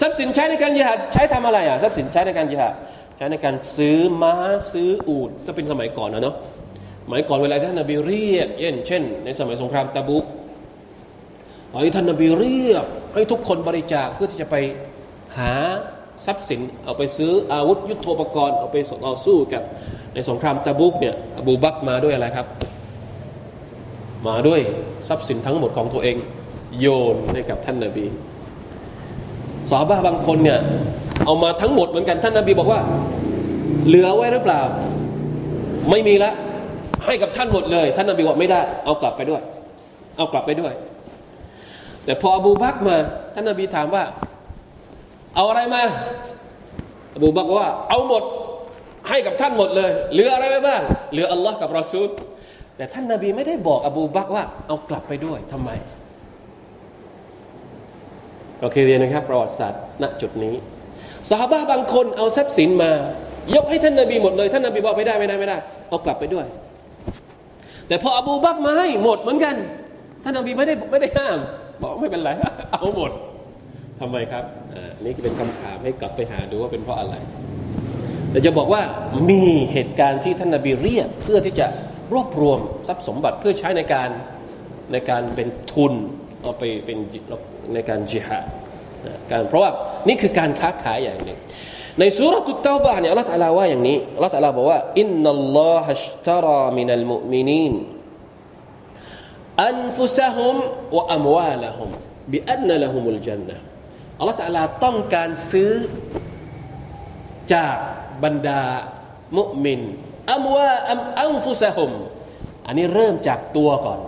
[0.00, 2.74] ทรัพย์สินใช้ในการยิหาดใช้ทำอะไรอะทรัพย์สินใช้ในการยิหาด
[3.16, 4.34] ใช้ในการซื้อม้า
[4.72, 6.36] ซื้ออูฐถ้าเป็นสมัยก่อนนะเนาะ
[7.04, 10.24] สมัยก่อนเวลาท่านนบีเรียกเช่นเช่น ในสมัยสงครามตะบุก
[11.82, 14.56] ให้ท่านนบีเรียกให้ทุกคนบริจาคเพื่อที่จะไป
[15.38, 15.54] หา
[16.26, 19.62] ทรัพย์สินเอาไปซื้ออาวุธยุโทโธปกรณ์เอาไปต่อสู้กับ
[20.14, 22.46] ในสงครามตะบุกเนี่ยอบูบักมาด้วยอะไรครับ
[24.28, 24.60] มาด้วย
[25.08, 26.16] ทรัพย์สินทั้งหมดของตัวเอง
[26.80, 28.06] โยนให้กับท่านนบี
[29.70, 30.58] สาบะบางคนเนี่ย
[31.24, 32.80] เอามาทั้งหมดเหมือนกันท่านนาบีบอกว่า
[33.86, 34.60] เหลือไว้หรือเปล่า
[35.90, 36.32] ไม่มีละ
[37.04, 39.42] ให้กับท่านหมดเลย ท่านนาบีบอกไม่ได้ เอากลับไปด้วย
[40.16, 40.72] เอากลับไปด้วย
[42.04, 42.96] แต่พออบูบักมา
[43.34, 44.04] ท่านนาบีถามว่า
[45.34, 45.82] เอาอะไรมา
[47.14, 48.22] อบูบักว่า เอาหมด
[49.08, 50.82] ให้กับท่านหมดเลย เหลืออะไรไว้บ้าง
[51.12, 52.08] เหลืออัลลอฮ์กับรอซูล
[52.76, 55.70] แต่ท่านนาบีไม่ได้บอกอบูบักว่า เอากลับไปด้วยทำไม
[58.62, 60.54] เราเคยเรียนนะครับ ประวัติศาสตร์ณจุดนี้
[61.30, 62.90] สหบ้าบางคนเอาทรัพย์สินมา
[63.54, 65.56] ยกให้ท่านนาบีหมดเลย ท่านนาบีบอกไม่ได้ไม่ได้ไม่ได้
[65.88, 66.46] เอากลับไปด้วย
[67.88, 69.54] แต่พออบูบักมาให้หมดเหมือนกัน
[70.24, 71.38] ท่านนาบีไม่ได้ไม่ได้ห้าม
[71.82, 72.30] บอกไม่เป็นไร
[72.72, 73.10] เอาหมด
[74.00, 74.44] ทำไมครับ
[74.74, 77.14] อ่านี่เป็นคำถามให้กลับไปหาดูว่าเป็นเพราะอะไร
[78.30, 78.82] แต่จะบอกว่า
[79.30, 81.66] มีเหตุการณ์ที่ท่านนาบีเรียกเพื่อที่จะ
[82.12, 84.08] รวบรวมทรัพย์สมบัติเพื่อใช้ในการ
[84.92, 85.92] ในการเป็นทุน
[86.42, 86.98] เอาไปเป็น
[87.72, 88.46] ในการจิฮาด
[89.30, 89.70] การเพราะว่า
[90.08, 91.38] นี่คือการค้าขายอย่างหนึ่ง
[91.98, 97.74] ในสุรตุตเตาบะเนี่ยอัลลอฮฺตะลาว่าอย่างนี้อัลลอฮฺตะลาบอกว่าอินนัลลอฮฺชตรามินัลมุมินีน
[99.66, 100.56] อันฟุซะฮุม
[100.96, 101.90] วะอัมวาลฮุม
[102.32, 103.56] บิอันนละฮุมุลจันนะ
[104.18, 105.72] อัลลอฮฺตะลาต้องการซื้อ
[107.54, 107.76] จาก
[108.24, 108.62] บรรดา
[109.38, 109.80] มุมิน
[110.32, 111.90] อัมวาอัมอัมฟุซะฮุม
[112.66, 114.00] อันนี้เริ่มจากตัวก่อน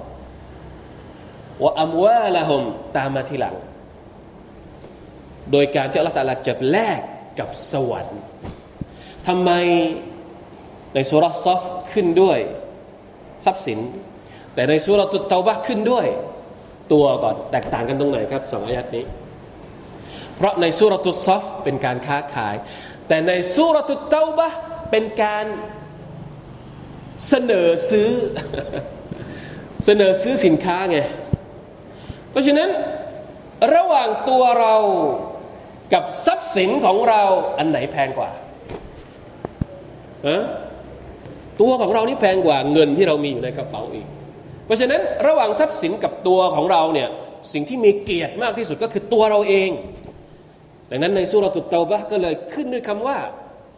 [1.62, 2.62] ว่าอัมวาละฮุม
[2.96, 3.54] ตามมาทีหลัง
[5.52, 7.00] โดยการที่อัลลอฮฺตาลาจะแลก
[7.38, 8.20] กับสวรรค์
[9.26, 9.50] ทำไม
[10.94, 11.62] ในสุรซอฟ
[11.92, 12.38] ขึ้นด้วย
[13.44, 13.78] ทรัพย์สิน
[14.54, 16.06] แต่ในสุรตุตเตาบะขึ้นด้วย
[16.92, 19.04] ตัวก่อนแตกต่างกันตรงไหนครับสองอายัดนี้
[20.36, 22.54] เพราะในสุรตุซอฟเป็นการค้าขาย
[23.08, 24.48] แต่ในสุรตุตเตาบะ
[24.90, 25.46] เป็นการ
[27.28, 28.10] เสนอซื้อ
[29.84, 30.98] เสนอซื้อสินค้าไง
[32.34, 32.70] เพราะฉะนั้น
[33.74, 34.74] ระหว่างตัวเรา
[35.92, 37.22] กับทรัพย์สินของเรา
[37.58, 38.30] อันไหนแพงกว่า
[40.26, 40.44] อะ
[41.60, 44.06] ตัวของเรานี่แพงกว่าเงินที่เรามีอยู่ในกระเป๋าอีก
[44.66, 47.08] เพราะฉะนั้นระหว่างทรัพย์สินกับตัวของเราเนี่ย
[47.52, 49.70] สิ่งที่มีเกียรติมากที่สุดก็คือตัวเราเอง
[50.90, 53.18] ดังนั้นในสุรตุเตาบะก็เลยขึ้นด้วยคำว่า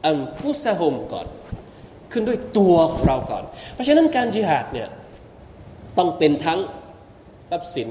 [0.04, 1.26] อันฟุสฮุมก่อน
[2.12, 4.88] ขึ้นด้วยตัวของเราก่อน เพราะฉะนั้นการจิหาดเนี่ย
[5.98, 6.58] ต้องเป็นทั้ง
[7.50, 7.88] ทรัพย์สิน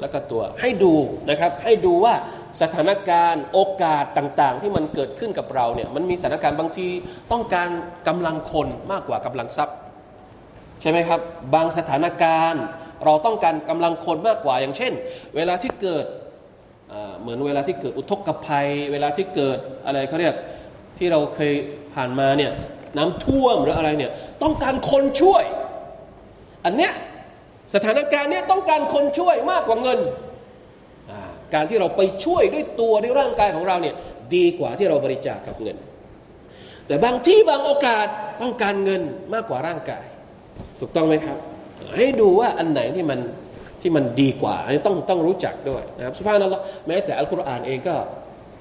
[0.00, 0.94] แล้วก็ตัวให้ดู
[1.30, 2.14] นะครับ ให้ดูว่า
[2.62, 6.88] สถานการณ์โอกาสต่างๆ ที่มันเกิดขึ้นกับเราเนี่ยมันมีสถานการณ์บางที
[7.32, 7.68] ต้องการ
[8.08, 9.76] กำลังคนมากกว่ากำลังทรัพย์
[10.80, 11.20] ใช่ไหมครับ
[11.54, 12.64] บางสถานการณ์
[13.04, 14.92] เราต้องการกำลังคนมากกว่าอย่างเช่น
[15.36, 16.04] เวลาที่เกิด
[17.20, 20.34] เหมือนเวลาที่เกิดอุทกภัย เวลาที่เกิดอะไรเขาเรียก
[20.98, 21.52] ที่เราเคย
[21.94, 22.52] ผ่านมาเนี่ย
[22.96, 25.44] น้ำท่วมหรืออะไรเนี่ยต้องการคนช่วย
[26.64, 26.92] อันเนี้ย
[27.75, 29.99] สถานการณ์เนี้ยต้องการคนช่วยมากกว่าเงิน
[31.53, 33.95] การที่เราไปช่วยด้วยตัวด้วยร่างกายของเราเนี่ย
[34.35, 35.77] ดีกว่าที่เราบริจาคกับเงิน
[36.87, 38.07] แต่บางที่บางโอกาส
[38.41, 39.01] ต้องการเงิน
[39.33, 40.05] มากกว่าร่างกาย
[40.79, 41.37] ถูกต้องไหมครับ
[41.97, 43.19] ให้ดูว่าอันไหนที่มัน
[43.81, 47.95] ที่มันดีกว่าอันนี้ต้องต้องรู้จักด้วยนะครับสุภาพนั่นแหละแม้แต่อัลกุรอานเองก็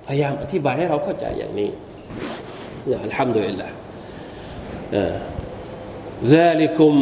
[0.06, 1.70] พยายามอธิบายให้เราเข้าใจอย่างนี้
[2.90, 3.68] นะอัลฮัมดุลิลละ
[6.34, 6.94] ذلكم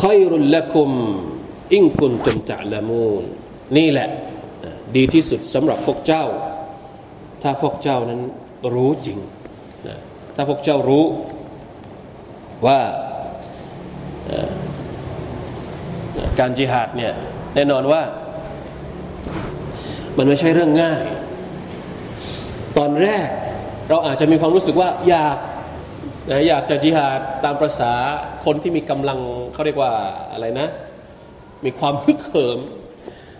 [0.00, 0.90] คอยรุลละคุม
[1.72, 3.22] อิงกุนตุมตะละมูน
[3.76, 4.08] นี่แหละ
[4.96, 6.24] ดีที่สุดสำหรับพวกเจ้า
[7.42, 8.20] ถ้าพวกเจ้านั้น
[8.74, 9.18] รู้จริง
[10.34, 11.04] ถ้าพวกเจ้ารู้
[12.66, 12.80] ว่า
[16.38, 17.12] การจิหาดเนี่ย
[17.54, 18.02] แน่นอนว่า
[20.16, 21.02] มันไม่ใช่เรื่องง่าย
[22.78, 23.28] ตอนแรก
[23.88, 25.36] เราอาจจะมีความรู้สึกว่าอยาก
[26.30, 27.92] นะอยากจะจิหาดตามประษา
[28.44, 29.18] คนที่มีกำลัง
[29.52, 29.92] เขาเรียกว่า
[30.32, 30.68] อะไรนะ
[31.64, 32.58] มีความฮึกเหิม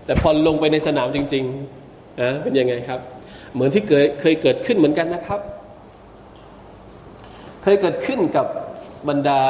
[0.04, 3.00] แต่พอลงไปในสนามจริงๆนะเป็นยังไงครับ
[3.54, 5.40] เหมือนที่เคยเคยเกิดขึ้นเหมือนกันนะครับ
[7.62, 8.46] เคยเกิดขึ้นกับ
[9.08, 9.40] บรรดา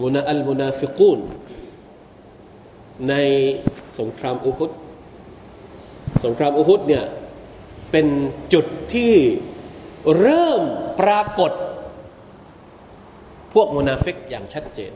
[0.00, 1.20] มุนาอัลมุนาฟิกูน
[3.08, 3.14] ใน
[3.98, 4.70] สงครามอุฮุด
[6.24, 7.04] สงครามอุฮุดเนี่ย
[7.90, 8.06] เป็น
[8.52, 9.12] จุดที่
[10.18, 10.62] เริ่ม
[11.00, 11.52] ปรากฏ
[13.54, 14.92] พวกมุนาฟิกอย่างชัดเจน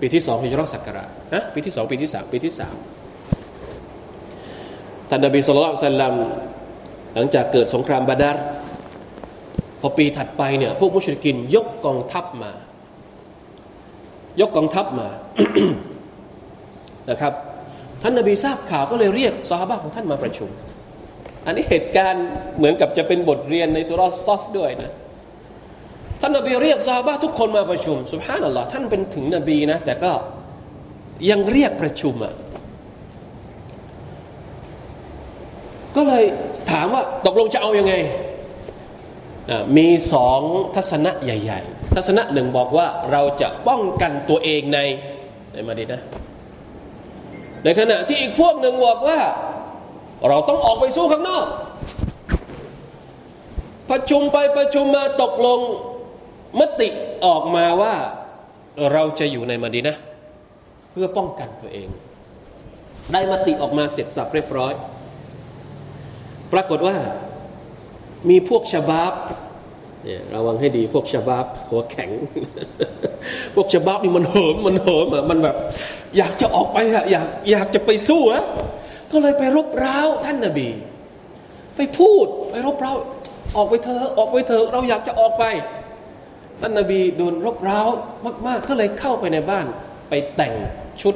[0.00, 2.74] ปีที่สองฮิจรัศักราฮะปีที่สองปีที่สามปีที่สาม
[5.08, 6.14] ท่านนบีสุลต่านสัลลัม
[7.14, 8.44] หลังจากเกิดสงครามบาดาร์
[9.80, 12.52] พอปีถัดไปเนี่ยพวกมุชริกินยกกองทัพมา
[14.40, 15.08] ยกกองทัพมา
[17.10, 17.32] นะครับ
[18.02, 20.50] ท่านนบีทราบข่าวก็เลยเรียกสหาของท่านมาประชุม
[21.46, 22.26] อันนี้เหตุการณ์
[22.56, 24.92] เหมือนกับจะเป็นบทเรียนในสุรซอฟด้วยนะ
[26.20, 30.12] ท่านนบีเรียกซาบะทุกคนมาประชุมสุภาพนัลลอฮ์ท่านเป็นถึงนบีนะ แต่ก็
[31.30, 32.34] ยังเรียกประชุมอะ
[35.96, 36.24] ก็เลย
[36.70, 37.94] ถามว่าตกลงจะเอาอยัางไง
[39.76, 40.40] มีสอง
[40.76, 44.78] ทัศนะใหญ่ ๆ ทัศนะหนึ่งบอกว่าเราจะป้องกันตัวเองใน
[45.52, 46.00] ในมาดีนะ
[47.64, 49.18] ในขณะที่อีกพวกหนึ่งบอกว่า
[50.28, 51.46] เราต้องออกไปสู้ข้างนอก
[53.90, 55.60] ประชุมไปประชุมมาตกลง
[56.60, 56.88] มติ
[57.26, 57.94] ออกมาว่า
[58.92, 59.96] เราจะอยู่ในมดีนะ
[60.90, 61.88] เพื่อป้องกันตัวเอง
[63.12, 64.72] ได้มติออกมาเสร็จสับเรียบร้อย
[66.52, 66.96] ปรากฏว่า
[68.28, 69.14] มีพวกชาบาบ
[70.04, 72.10] เนี่ยระวังให้ดีพวกชาบาบหัวแข็ง
[73.54, 75.56] พวกชาบาบนี่มันเหิมมันเหิมอะมันแบบ
[76.18, 78.42] อยากจะออกไปอะอยากอยากจะไปสู้อะ
[79.12, 80.68] ก็เลยไปรบเร้าท่านนาบี
[81.76, 82.94] ไปพูดไปรบเร้า
[83.56, 85.44] ออกไปเถอะออกไปเถอะเราอยากจะออกไป
[86.60, 87.80] ท่านนาบีโดนรบเร้า
[88.46, 89.66] มาก ๆ ก็เลยเข้าไปในบ้าน
[90.08, 90.54] ไปแต่ง
[91.02, 91.14] ชุด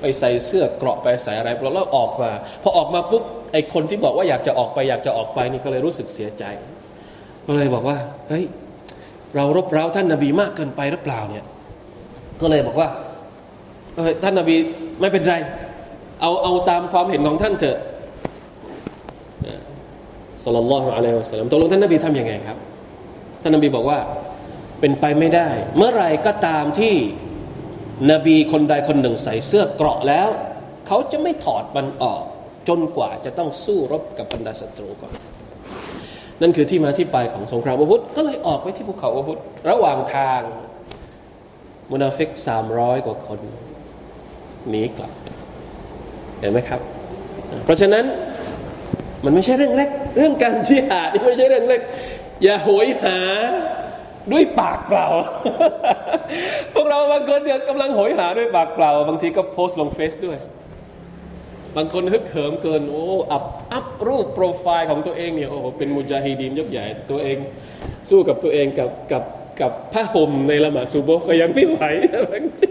[0.00, 2.30] ไปใส่เสื้อเกราะไปใส่อะไรแล้วออกมา
[2.62, 6.44] พอออกมาปุ๊บไอคนที่บอกว่าอยากจะออกไปอยากจะออกไปนี่ก็เลยรู้สึกเสียใจ
[7.46, 8.44] ก็เลยบอกว่าเฮ้ย
[9.36, 11.46] เรารบเร้าท่านนาบีมากเกินไปหรือเปล่าเนี่ย
[12.40, 12.88] ก็เลยบอกว่า
[14.22, 14.56] ท่านนาบี
[15.00, 15.34] ไม่เป็นไร
[16.22, 17.78] เอาเอาตามความเห็นของท่านเถอะ
[20.44, 22.58] สัลลัลลอฮุอะลัยฮิวะสัลลัมตกลงท่านนบีทำยังไงครับ
[23.42, 23.98] ท่านนบีบอกว่า
[24.80, 26.94] เป็นไปไม่ได้ เมื่อไรก็ตามที่
[28.12, 30.28] นบีคนใดคนหนึ่งใส่เสื้อเกราะแล้ว
[30.86, 32.22] เขาจะไม่ถอดมันออก
[32.68, 35.12] จนกว่าจะต้องสู้รบกับบรรดาศัตรูก่อน
[36.40, 39.38] นั่นคือที่มาที่ไปของสงครามอุฮุดก็เลยออกไปที่ภูเขาอุฮุด
[39.70, 40.40] ระหว่างทาง
[41.92, 43.40] มุนาฟิกสามร้อยกว่าคน
[44.68, 45.12] หนีกลับ
[46.42, 46.80] เห็นไหมครับ
[47.64, 48.04] เพราะฉะนั้น
[49.24, 51.80] มันไม่ใช่เรื่องเล็ก เรื่องการชี้หาดนี่ไม่ใช่เรื่องเล็ก
[52.42, 53.18] อย่าโหยหา
[54.32, 55.06] ด้วยปากเปล่า
[56.74, 60.38] พวกเราบางคนเนี่ยกำลังโหยหาด้วยปากเปล่า บางทีก็โพสต์ลงเฟซด้วย
[61.76, 67.36] บางคนฮึกเหิมเกิน โอ้อัพอัพรูปโปรไฟล์ของตัวเองเนี่ย โอ้เป็นมุจาฮิดีนยกใหญ่ ตัวเอง
[68.08, 69.24] สู้กับตัวเองกับกับ
[69.60, 71.82] กับผ้าห่มในละหมาดซูโบก็ยังไม่ไหว
[72.30, 72.68] บางที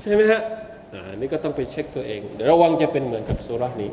[0.00, 0.42] ใช่ไหมฮะ
[0.94, 3.90] อ่านี่ก็ต้องไปเช็คตัวเองเดี๋ยวระวังจะเป็นเหมือนกับสุรานี้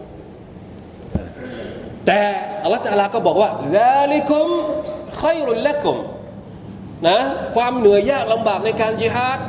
[2.06, 2.20] แต่
[2.64, 4.48] อัลลอฮฺตะลาก็บอกว่าซาลิคุม
[5.22, 5.98] ขอยรุลละกุม
[7.08, 7.18] นะ
[7.56, 9.40] ความเหนื่อยยากลำบากในการจิฮาด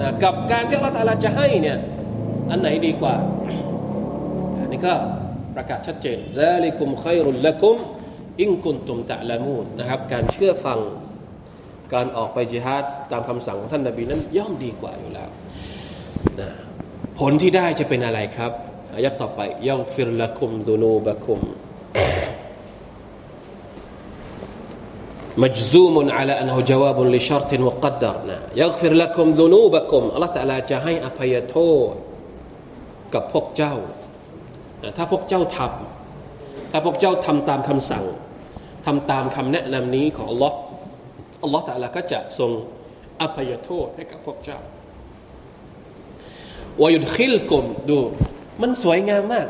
[0.00, 1.78] นะกับการที่อัลลอฮฺตะลาจะให้เนี่ย
[2.50, 3.14] อันไหนดีกว่า
[4.60, 4.94] อันนี้ก็
[5.54, 7.76] ประกาศชัดเจนซาลิคุมขอยรุลละกุม
[8.40, 10.78] อิงกุนตุมตะละมูนนะครับการเชื่อฟัง
[11.94, 15.28] การออกไปจิฮาดตามคำสั่งของท่านนบีนั้นย่อมดีกว่าอยู่แล้ว
[16.40, 16.50] นะ
[17.18, 18.52] ผลที่ได้จะเป็นอะไรครับ
[18.94, 21.40] อายะต่อไปย่องฟิรละคุมดูนูบะคุม
[25.42, 31.56] มัจซูมุนอัลอันฮุจาวาบุลิชาร์ตินวกัดดารนะยักฟิรละคุมดูนูบะคุมอัลลอฮฺตะลาจะให้อภัยโท
[31.90, 31.92] ษ
[33.14, 33.74] กับพวกเจ้า
[34.96, 38.04] ถ้าพวกเจ้าทำถ้าพวกเจ้าทำตามคำสั่ง
[38.86, 40.56] ทำตามคำแนะนำนี้ของอัลลอฮ์
[41.42, 42.50] อัลลอฮ์แต่ละก็จะทรง
[43.20, 44.60] อภัยโทษให้กับพวกเจ้า
[46.82, 48.00] วายุดคิลกุมดู
[48.62, 49.46] มันสวยงามมาก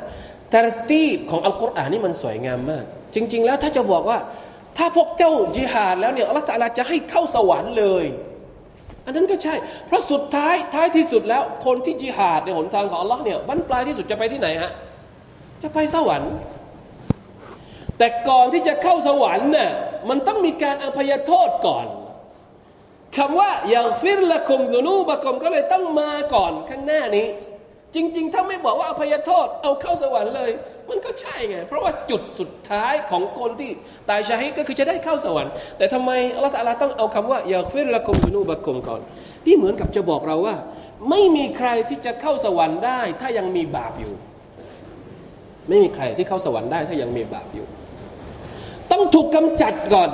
[0.54, 4.18] ตรตีบของอัลกุรอานนี่มันสวยงามมาก จริง ๆ แล้วถ้าจะบอกว่า
[4.76, 8.04] ถ้าพวกเจ้าจิฮาดแล้วเนี่ยอัลลอฮฺตะลาจะให้เข้าสวรรค์เลย
[9.06, 9.54] อันนั้นก็ใช่
[9.86, 14.72] เพราะสุดท้ายท้ายที่สุดแล้ว คนที่จิฮาดในหนทางของอัลลอฮ์เนี่ยวันปลายที่สุดจะไปที่ไหนฮะ
[15.62, 16.32] จะไปสวรรค์
[17.98, 19.70] แต่ก่อนที่จะเข้าสวรรค์น่ะ
[20.08, 21.86] มันต้องมีการอภัยโทษก่อน
[23.16, 27.26] คำว่าอย่างฟิรละคมดูนูบะคมก็เลยต้องมาก่อนข้างหน้านี้
[27.94, 30.50] จริง ๆ ถ้าไม่บอกว่าอภัยโทษ เอาเข้าสวรรค์เลย
[30.88, 33.70] มันก็ใช่ไง เพราะว่าจุดสุดท้ายของคนที่
[34.08, 39.00] ตายชาฮิก็คือจะได้เข้าสวรรค์ แต่ทำไมอัลลอฮฺตะลาต้องเอาคำว่าอย่างฟิรละคมดูนูบะคมก่อน
[39.44, 40.56] ที่เหมือนกับจะบอกเราว่า
[41.10, 44.12] ไม่มีใครที่จะเข้าสวรรค์ได้ ถ้ายังมีบาปอยู่
[45.68, 47.66] ไม่มีใครที่เข้าสวรรค์ได้ถ้ายังมีบาปอยู่
[48.92, 50.10] ต้องถูกกำจัดก่อน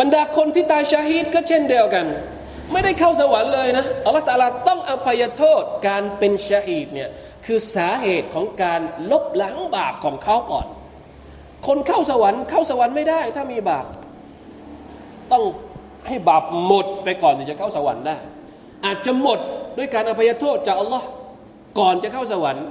[0.00, 2.06] บรรดาคนที่ตายชาฮิดก็เช่นเดียวกัน
[2.72, 7.10] ไม่ได้เข้าสวรรค์เลยนะอัลลอฮฺตาลาต้องอภัยโทษการเป็นชาฮิดเนี่ย
[7.46, 8.80] คือสาเหตุของการ
[9.10, 10.66] ลบล้างบาปของเขาก่อน
[11.66, 13.86] คนเข้าสวรรค์เข้าสวรรค์ไม่ได้ถ้ามีบาป
[15.32, 15.42] ต้อง
[16.06, 18.16] ให้บาปหมดไปก่อนถึงจะเข้าสวรรค์ได้
[18.84, 19.38] อาจจะหมด
[19.78, 21.06] ด้วยการอภัยโทษจากอัลลอฮ์
[21.78, 22.66] ก่อนจะเข้าสวรรค์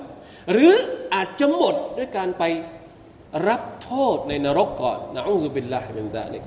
[0.52, 0.76] หรือ
[1.14, 2.44] อาจจะหมดด้วยการไป
[3.48, 6.44] รับโทษในนรกก่อน نعوذ بالله من ذلك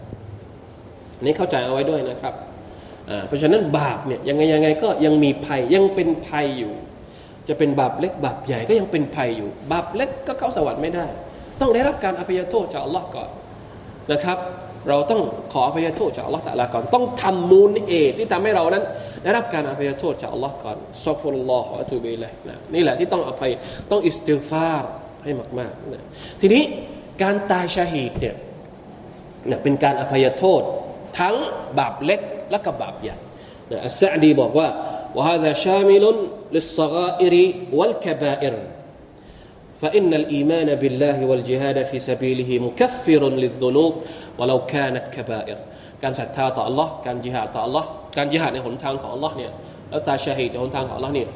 [1.25, 2.35] นี่เข้าใจเอาไว้ด้วยนะครับ
[3.27, 6.73] เพราะฉะนั้นบาปเนี่ยยังไงยังไงก็ยังมีภัยยังเป็นภัยอยู่
[7.49, 11.07] จะเป็นบาปเล็กบาปใหญ่ก็ยังเป็นภัยอยู่ บาปเล็กก็เข้าสวรรค์ไม่ได้
[11.61, 13.29] ต้องได้รับการอภัยโทษจากอัลลอฮ์ก่อน
[14.13, 14.39] นะครับ
[14.89, 15.23] เราต้อง
[15.53, 18.85] ขออภัยโทษจากอัลลอฮ์ตะอาลาก่อน ต้องทำมูลเหตุที่ทำให้เรานั้น
[19.23, 23.51] ได้รับการอภัยโทษจากอัลลอฮ์ก่อนซอฟุลลอฮ์วะตูบิเลยนะนี่แหละที่ต้องอภัย
[23.91, 24.91] ต้องอิสติฟาร์
[25.25, 26.03] ให้มากๆนะ
[26.41, 26.63] ทีนี้
[27.23, 28.35] การตายชาฮีดเนี่ย
[29.63, 30.63] เป็นการอภัยโทษ
[31.20, 31.36] ทั้ง
[31.80, 32.22] บาปเล็ก
[32.52, 33.18] และก็บาปใหญ่
[33.86, 34.70] อัสซาดีบอกว่า
[35.18, 36.06] وهذا شامل
[36.56, 37.36] للصغائر
[37.78, 38.56] والكبائر
[39.82, 43.94] فإن الإيمان بالله والجهاد في سبيله مكفر للذنوب
[44.40, 45.58] ولو كانت كبائر
[46.04, 47.84] การศรัทธาต่อ Allah การจิฮาดต่อ Allah
[48.18, 49.52] การจิฮาดในหนทางของ Allah เนี่ย
[49.90, 51.30] แล้วตาชาฮิดในหนทางของ Allah เนี่ย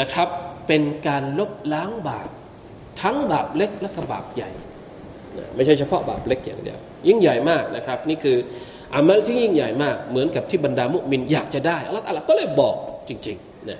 [0.00, 0.28] นะครับ
[0.66, 2.28] เป็นการลบล้างบาป
[3.02, 4.50] ทั้งบาปเล็กและก็บาปใหญ่
[5.56, 6.78] ไม่ใช่เฉพาะบาปเล็กอย่างเดียว
[7.08, 8.36] ยิ่งใหญ่มากนะครับนี่คือ
[8.93, 12.75] อามัลที่ยิ่งใหญ่มาก เหมือนกับที่บรรดามุมินอยากจะได้อัลลอฮฺก็เลยบอก
[13.09, 13.79] จริงๆนะ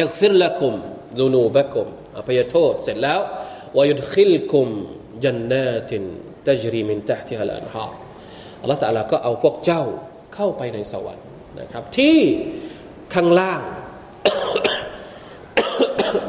[0.00, 0.72] ยักฟิรละคุม
[1.20, 3.20] ดูนูบะคุมอภัยโทษเสร็จแล้ว
[3.76, 4.66] วายุดขิลคุม
[5.24, 6.02] จันนาติน
[6.48, 7.86] ตัจรีมินตะที่ฮัลอันฮา
[8.62, 9.82] อัลลอฮฺก็เอาพวกเจ้า
[10.34, 11.26] เข้าไปในสวรรค์
[11.60, 12.18] นะครับ ที่
[13.14, 13.60] ข้างล่าง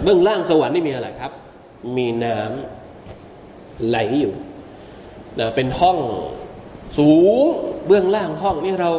[0.04, 1.32] เบื้องล่างสวรรค์นี่มีอะไรครับ
[1.98, 4.36] มีน้ำไหลอยู่
[5.40, 5.98] นะเป็นห้อง
[6.98, 7.12] สู
[7.42, 7.44] ง
[7.88, 8.90] เบื้องล่างห้องนี่เรา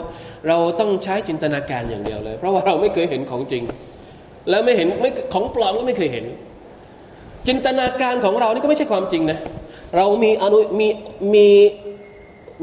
[0.48, 3.62] เราต้องใช้จินตนาการอย่างเดียวเลย เพราะว่าเราไม่เคยเห็นของจริง
[4.50, 6.24] แล้วไม่เห็นไม่ของปลอมก็ไม่เคยเห็น
[7.48, 9.38] จินตนาการของเรานี่ก็ไม่ใช่ความจริงนะ
[9.96, 10.88] เรามีอนุมี
[11.34, 11.48] มี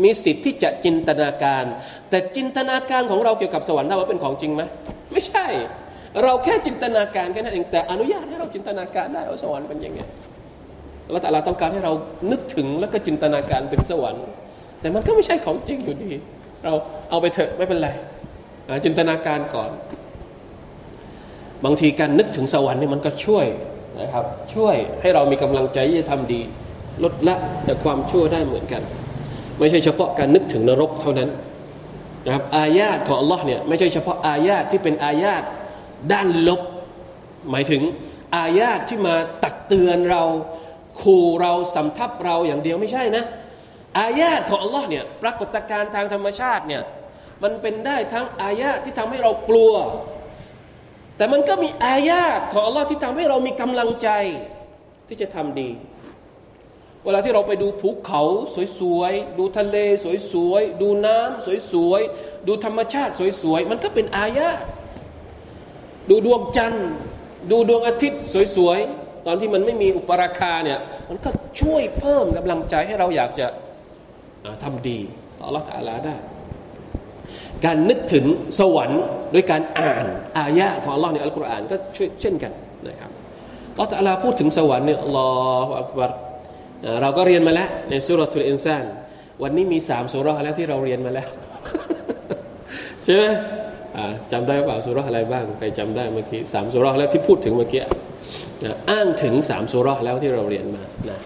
[0.03, 1.65] มีสิทธิ์ที่จะจินตนาการ
[2.09, 4.61] แต่จินตนาการของเราเกี่ยวกับสวรรค์เราว่าเป็นของจริงไหม
[5.11, 5.45] ไม่ใช่
[6.23, 10.01] เราแค่จินตนาการแค่นั้นเองแต่อนุญาตให้เราจินตนาการได้ว่าสวรรค์เป็นยังไง
[11.11, 11.93] แล้วแต่เราต้องการให้เรา
[12.31, 14.25] นึกถึงแล้วก็จินตนาการถึงสวรรค์
[14.81, 16.11] แต่มันก็ไม่ใช่ของจริงอยู่ดี
[16.63, 16.73] เรา
[17.09, 17.89] เอาไปเถอะไม่เป็นไร
[18.85, 19.69] จินตนาการก่อน
[21.65, 23.45] บางทีการนึกถึงสวรรค์นี่มันก็ช่วย
[24.01, 26.41] นะครับ ช่วยให้เรามีกำลังใจที่จะทำดี
[27.03, 27.35] ลดละ
[27.67, 28.81] จากความชั่วได้เหมือนกัน
[29.59, 31.29] ไม่ใช่เฉพาะการนึกถึงนรกเท่านั้น
[32.25, 35.43] นะครับอายาตของ Allah เนี่ยไม่ใช่เฉพาะอายาตที่เป็นอายาต
[36.11, 36.61] ด้านลบ
[37.51, 37.81] หมายถึง
[38.35, 40.23] อายาตที่มาตักเตือนเรา
[41.01, 43.23] ขู่เราสำทับเราอย่างเดียวไม่ใช่นะ
[43.97, 46.83] อายาตของ Allah เนี่ยปรากฏการณ์ทางธรรมชาติเนี่ย
[47.43, 49.73] มันเป็นได้ทั้งอายาตที่ทำให้เรากลัว
[51.17, 54.09] แต่มันก็มีอายาตของ Allah ที่ทำให้เรามีกำลังใจ
[55.07, 55.69] ที่จะทำดี
[57.03, 58.21] เวลาที่เราไปดูภูเขา
[58.79, 59.77] สวยๆ ดูทะเล
[60.33, 63.11] สวยๆ ดูน้ำสวยๆ ดูธรรมชาติ
[63.43, 64.49] สวยๆ มันก็เป็นอายะ
[66.09, 66.89] ดูดวงจันทร์
[67.51, 68.21] ดูดวงอาทิตย์
[68.57, 70.79] สวยๆ ตอนที่มันไม่มีอุปราคาเนี่ย
[71.09, 71.29] มันก็
[71.61, 73.47] ช่วยเพิ่มกำลังใจให้เราอยากจะ
[74.63, 74.99] ทำดี
[75.39, 76.15] ต่อละตาลาได้
[77.65, 78.25] การนึกถึง
[78.59, 79.01] สวรรค์
[79.33, 80.05] ด้วยการอ่าน
[80.37, 82.51] อายะของอัลลอฮ์ในอัลกุรอานก็ช่วยเช่นกัน
[82.87, 83.11] นะครับ
[83.73, 85.29] อัลลอฮ์ตาลาพูดถึงสวรรค์เนี่ยอัลลอ
[85.65, 86.11] ฮฺอักบาร
[87.01, 88.85] เราก็เรียนมาแล้วในสุรทูลอินซาน
[89.43, 91.27] วันนี้มีสามสุรแล้วที่เราเรียนมาแล้ว
[93.03, 93.23] ใช่ไหม
[94.31, 97.81] จำได้เปล่าสุรอะไรบ้างใครจำได้เมื่อกี้สามสุรแล้วที่พูดถึงเมื่อกี้
[98.89, 101.19] อ้างถึงสามซูเราะฮ์แล้วที่เราเรียนมานะ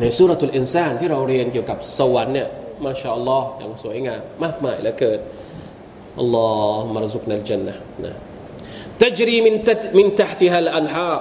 [0.00, 2.48] ในسورة الإنسان ที่เราเรียนเกี่ยวกับสวรรค์เนี่ย
[2.84, 5.20] ما شاء الله อย่างสวยงามมากมายเหลือเกิน
[6.20, 7.74] اللهم ارزقنا الجنة นะ
[8.04, 11.14] تجري من تحتها من تحتها الأنهار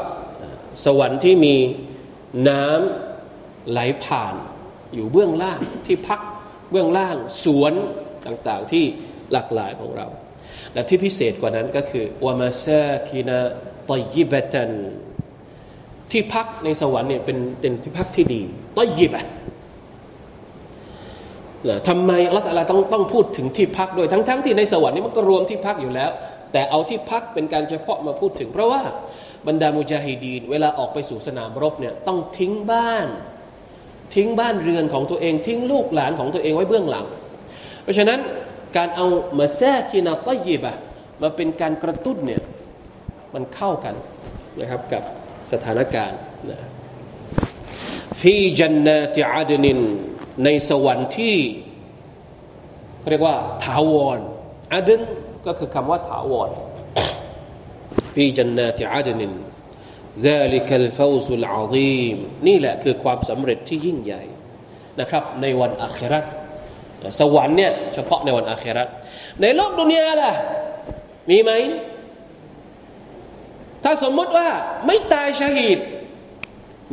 [0.86, 1.56] สวรรค์ที่มี
[2.50, 4.36] น้ำไหลผ่าน
[4.94, 6.22] อยู่เบื้องล่างที่พัก
[6.72, 7.74] เบื้องล่างสวน
[8.26, 8.86] ต่างๆที่
[9.32, 10.08] หลากหลายของเรา
[10.74, 13.40] และที่พิเศษกว่านั้นก็คือวามาซาคินา
[13.92, 14.72] ตยิบตัน
[16.12, 18.42] ที่พักในสวรรค์เนี่ยเป็นเป็นที่พักที่ดี
[18.78, 19.26] ต้อยยิบอะ
[21.88, 26.12] ทำไมอัลลอฮฺต้องต้องพูดถึงที่พักด้วยทั้งๆทที่ในสวรรค์นี่มันก็รวมที่พักอยู่แล้ว
[26.52, 28.82] แต่เอาที่พักเป็นการเฉพาะมาพูดถึง เพราะว่า
[29.48, 33.08] บรรดามุจาฮิดีนเวลาออกไปสู่สนามรบเนี่ยต้องทิ้งบ้าน
[34.16, 37.06] ทิ้งบ้านเรือนของตัวเองทิ้งลูกหลานของตัวเองไว้เบื้องหลัง
[37.84, 38.20] เพราะฉะนั้น
[38.78, 39.08] การเอา
[39.40, 40.76] มาแทรกกินาต้ยิบะ
[41.22, 42.42] มาเป็นการกระตุ้นเนี่ย
[43.34, 43.96] มันเข้ากัน
[44.60, 45.04] นะครับกับ
[45.53, 46.21] สถานการณ์
[46.51, 46.59] นะ
[48.21, 49.79] ฟีจันนาติอาดนิน
[50.45, 51.37] ในสวรรค์ที่
[53.11, 54.19] เรียกว่าถาวร
[54.73, 55.01] อาดน
[55.47, 56.51] ก็คือคำว่าถาวร
[58.15, 59.21] في جنات عدن
[60.29, 62.17] ذلك الفوز العظيم
[62.47, 64.23] นี่แหละคือความสำเร็จที่ยิ่งใหญ่
[65.01, 66.25] นะครับในวันอาคราต
[67.21, 68.89] สวรรค์เนี่ยเฉพาะในวันอาคราต
[69.43, 70.33] ในโลกดุนยาล่ะ
[71.31, 71.51] มีไหม
[73.84, 74.48] ถ้าสมมุติว่า
[74.88, 75.80] ไม่ตายชาฮิด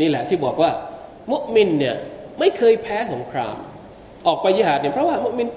[0.00, 0.70] นี่แหละที่บอกว่า
[1.32, 1.96] มุมินเนี่ย
[2.38, 3.56] ไม่เคยแพ้สงคราม
[4.26, 5.48] ออกไปยิหาดเนี่ยเพราะว่ามุมิน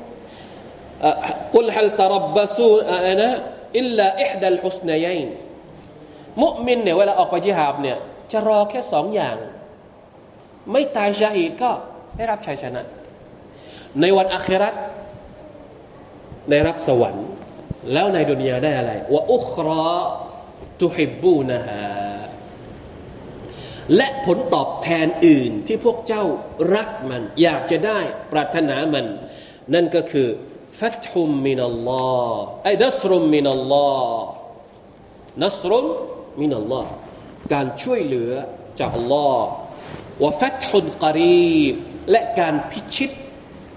[1.56, 3.32] กุลฮัลตรับบสูอะไรนะ
[3.78, 5.30] อิลลาอิฮดัลฮุสนยัยน
[6.44, 7.98] มุมินเนี่ยเวลาออกไปจิฮาบเนี่ย
[8.32, 9.38] จะรอแค่สองอย่าง
[10.72, 11.72] ไม่ตายชาฮีดก็
[12.18, 12.82] ได้รับชัยชนะ
[14.02, 14.76] ในวันอัคราต
[16.50, 17.28] ได้รับสวรรค์
[17.94, 19.96] แล้วในดุนยาได้อะไรว่าอุครา
[20.82, 21.82] ตุฮิบูนะฮะ
[23.96, 26.24] และผลตอบแทนอื่นที่พวกเจ้า
[26.76, 28.00] รักมัน อยากจะได้
[28.32, 29.06] ปรารถนามัน
[29.74, 30.28] นั่นก็คือ
[30.80, 34.24] ฟัตฮุมมินัลลอฮ์ไอ้นัสรุมมินัลลอฮ์
[35.44, 35.86] นัสรุม
[36.42, 36.92] มินัลลอฮ์
[37.54, 38.32] การช่วยเหลือ
[38.80, 39.48] จากอัลลอฮ์
[40.24, 41.76] วฟัตฮุนกรีบ
[42.12, 43.12] และการพิชิต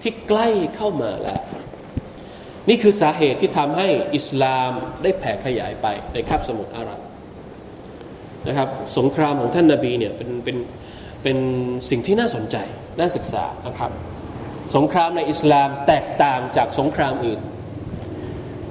[0.03, 1.43] ที่ใกล้เข้ามาแล้ว
[2.69, 4.71] นี่คือสาเหตุที่ทำให้อิสลาม
[5.03, 7.01] ได้แผ่ขยายไปในคาบสมุทรอาหรับ
[8.49, 10.57] นะครับ สงครามของท่านนาบีเนี่ยเป็นเป็น
[11.23, 11.39] เป็น
[11.91, 12.57] สิ่งที่น่าสนใจ
[12.99, 13.91] น่าศึกษานะครับ
[14.77, 17.41] สงครามในอิสลามแตกต่างจากสงครามอื่น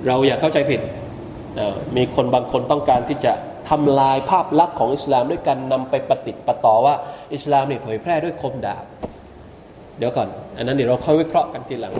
[0.08, 0.82] เราอย่าเข้าใจผิด
[1.98, 3.34] มีคนบางคนต้องการที่จะ
[3.70, 6.96] ทำลายภาพลักษณ์ของอิสลามด้วยการนำไปปฏิติปต่อว่า
[7.34, 8.86] อิสลามเนี่ยเผยแพร่ด้วยคมดาบ
[9.98, 10.28] เดี๋ยวก่อน
[10.58, 11.94] อันนั้นเดี๋ยวเราค่อยวิเคราะห์กันทีหลัง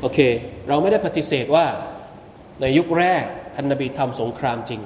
[0.00, 0.18] โอเค
[0.68, 1.66] เราไม่ได้ปฏิเสธว่า
[2.60, 3.24] ในยุคแรก
[3.54, 4.80] ท่านนบีทำสงครามจริง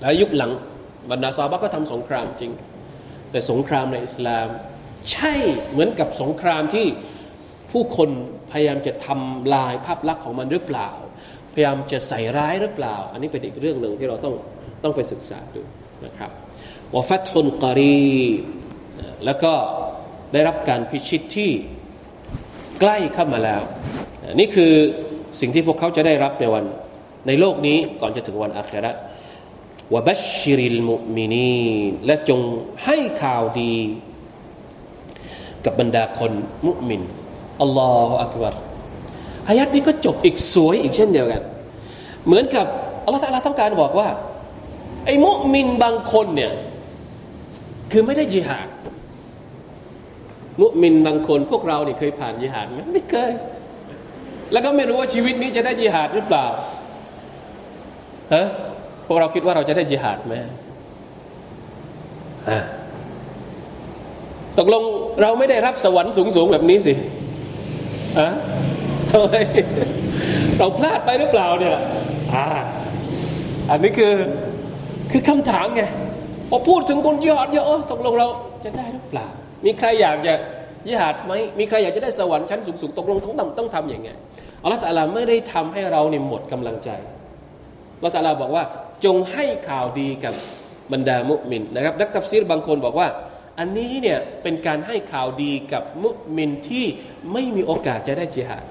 [0.00, 0.50] และยุคหลัง
[1.10, 2.52] บรรดาซาบะก็ทำสงครามจริง
[3.30, 4.48] แต่สงครามในอิสลาม
[5.12, 5.32] ใช่
[5.70, 6.86] เหมือนกับสงครามที่
[7.70, 8.10] ผู้คน
[8.50, 10.90] พยายามจะทำลายภาพลักษณ์ของมันหรือเปล่า
[11.52, 14.34] พยายามจะใส่ร้ายหรือเปล่า อันนี้เป็นอีกเรื่องหนึ่งที่เราต้อง
[14.82, 15.62] ต้องไปศึกษาดู
[16.04, 16.30] นะครับ
[16.94, 18.12] วาฟัตฮุนกรี
[19.24, 19.52] แล้วก็
[20.32, 21.50] ได้รับการพิชิตที่
[22.82, 23.62] ใกล้เข้ามาแล้ว
[24.38, 24.72] นี่คือ
[25.40, 26.64] สิ่งที่พวกเขาจะได้รับในวัน
[27.26, 28.96] ในโลกนี้ก่อนจะถึงวันอาคราต
[29.94, 31.66] วบัชชิริลมุมินี
[32.06, 32.40] และจง
[32.84, 33.74] ให้ข่าวดี
[35.64, 36.32] กับบรรดาคน
[36.66, 37.02] มุมิน
[37.62, 38.54] อัลลอฮฺอักบาร
[39.48, 41.42] อายัดนี้ก็จบอีกสวยอีกเช่นเดียวกัน
[42.26, 42.66] เหมือนกับ
[43.04, 44.08] อัลลอฮฺตาลาต้องการบอกว่า
[45.06, 46.52] ไอ้มุมินบางคนเนี่ย
[47.92, 48.68] คือไม่ได้ยิฮาด
[50.62, 53.30] มุมินบางคนพวกเราเนี่ยเคยผ่านยิหาดไหมไม่เคย
[54.52, 56.46] แล้วก็ไม่รู้ว่าชีวิตนี้จะได้ยิหาดหรือเปล่า
[58.34, 58.46] ฮะ
[59.06, 60.34] พวกเราคิดว่าเราจะได้ยิหาดไหม
[64.58, 64.82] ตกลง
[65.22, 66.94] เราไม่ได้รับสวรรค์สูงๆแบบนี้สิ
[68.18, 68.28] อะ
[69.10, 69.34] ทำไม
[70.58, 71.76] เราพลาดไปหรือเปล่าเนี่ย
[72.34, 72.46] อ่า
[73.70, 74.14] อันนี้คือ
[75.10, 75.82] คือคำถามไง
[76.50, 78.28] พอพูดถึงคนยิหาดเยอะตกลงเรา
[78.64, 79.28] จะได้หรือเปล่า
[79.65, 80.33] มีใครอยากจะ
[80.87, 84.09] ยิหาดไหมมีใครอยากจะได้สวรรค์ชั้นสูงๆตกลงต้องทำต้องทำอย่างไง
[84.63, 86.89] อัลลอฮฺตะลาไม่ได้ทำให้เราเนี่ยหมดกำลังใจ
[87.95, 88.63] อัลลอฮฺตะลาบอกว่า
[89.05, 90.33] จงให้ข่าวดีกับ
[90.93, 93.07] บรรดามุมินนะครับนักตัฟซีรบางคนบอกว่า
[93.59, 96.85] อันนี้เนี่ยเป็นการให้ข่าวดีกับมุมินที่
[97.31, 98.65] ไม่มีโอกาสจะได้จิฮาด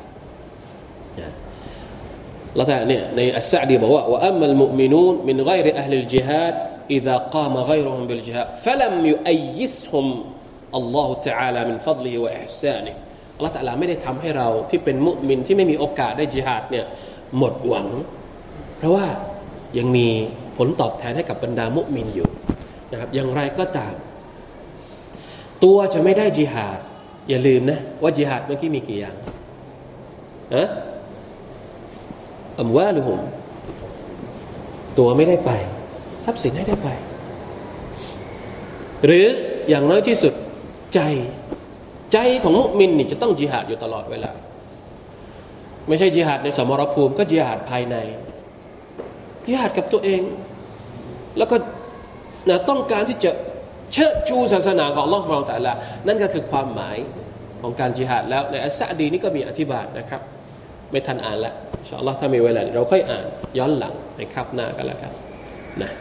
[2.56, 6.54] เราแต่เนี่ยในอัสซาดีบอกว่าว่าอัมมัลมุมินูนมินไกรอัลลจิฮาด
[6.90, 10.06] إذا قام غيرهم بالجهاد فلم يؤيسهم
[10.74, 12.94] الله تعالى من فضله وإحسانه
[13.36, 16.86] อัลลอฮฺตะลาไม่ได้ทำให้เราที่เป็นมุมินที่ไม่มีโอกาสได้จิฮาดเนี่ย
[17.36, 17.86] หมดหวัง
[18.78, 19.06] เพราะว่า
[19.78, 20.08] ยังมี
[20.56, 22.28] ผลตอบแทนให้กับบรรดามุมินอยู่
[22.92, 23.94] นะครับอย่างไรก็ตาม
[25.64, 26.78] ตัวจะไม่ได้จิฮาด
[27.28, 29.16] อย่าลืมนะว่าจิฮาดเมื่อกี้มีกี่อย่าง
[30.54, 30.68] อะ
[32.60, 33.20] อัมวาลุฮุม
[34.98, 35.50] ตัวไม่ได้ไป
[36.24, 36.88] ทรัพย์สินให้ได้ไป
[39.04, 39.26] หรือ
[39.68, 40.32] อย่างน้อยที่สุด
[40.93, 40.99] ใจ
[42.13, 44.31] ใจของมุมินนี่จะต้องจิหาดอยู่ตลอดเวลา
[45.87, 47.95] ไม่ใช่จิหาดในสมรภูมิ ก็จิหาดภายใน
[49.45, 50.21] จิหาดกับตัวเอง
[51.37, 51.55] แล้วก็
[52.49, 53.31] นะต้องการที่จะ
[53.93, 55.73] เชิดชูศาสนาของลอสมองแต่ละ
[56.07, 56.97] นั่นก็คือความหมาย
[57.61, 60.21] ของการจิหาดแล้วในอัสซาดีนี่ก็มีอธิบายนะครับ
[60.91, 63.25] ไม่ทันอ่านล้วอินชาอัลลอฮ์ถ้ามีเวลาเราค่อยอ่าน
[63.57, 65.11] ย้อนหลังในคาบหน้ากันแล้วกัน
[65.81, 65.91] นะ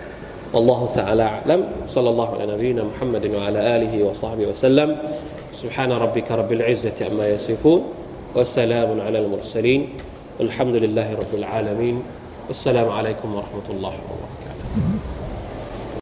[0.52, 1.60] والله تعالى أعلم.
[1.86, 4.96] صلى الله على نبينا محمد وعلى آله وصحبه وسلم.
[5.54, 7.82] سبحان ربك رب العزة عما يصفون
[8.34, 9.88] والسلام على المرسلين.
[10.40, 12.02] والحمد لله رب العالمين.
[12.48, 15.19] والسلام عليكم ورحمة الله وبركاته.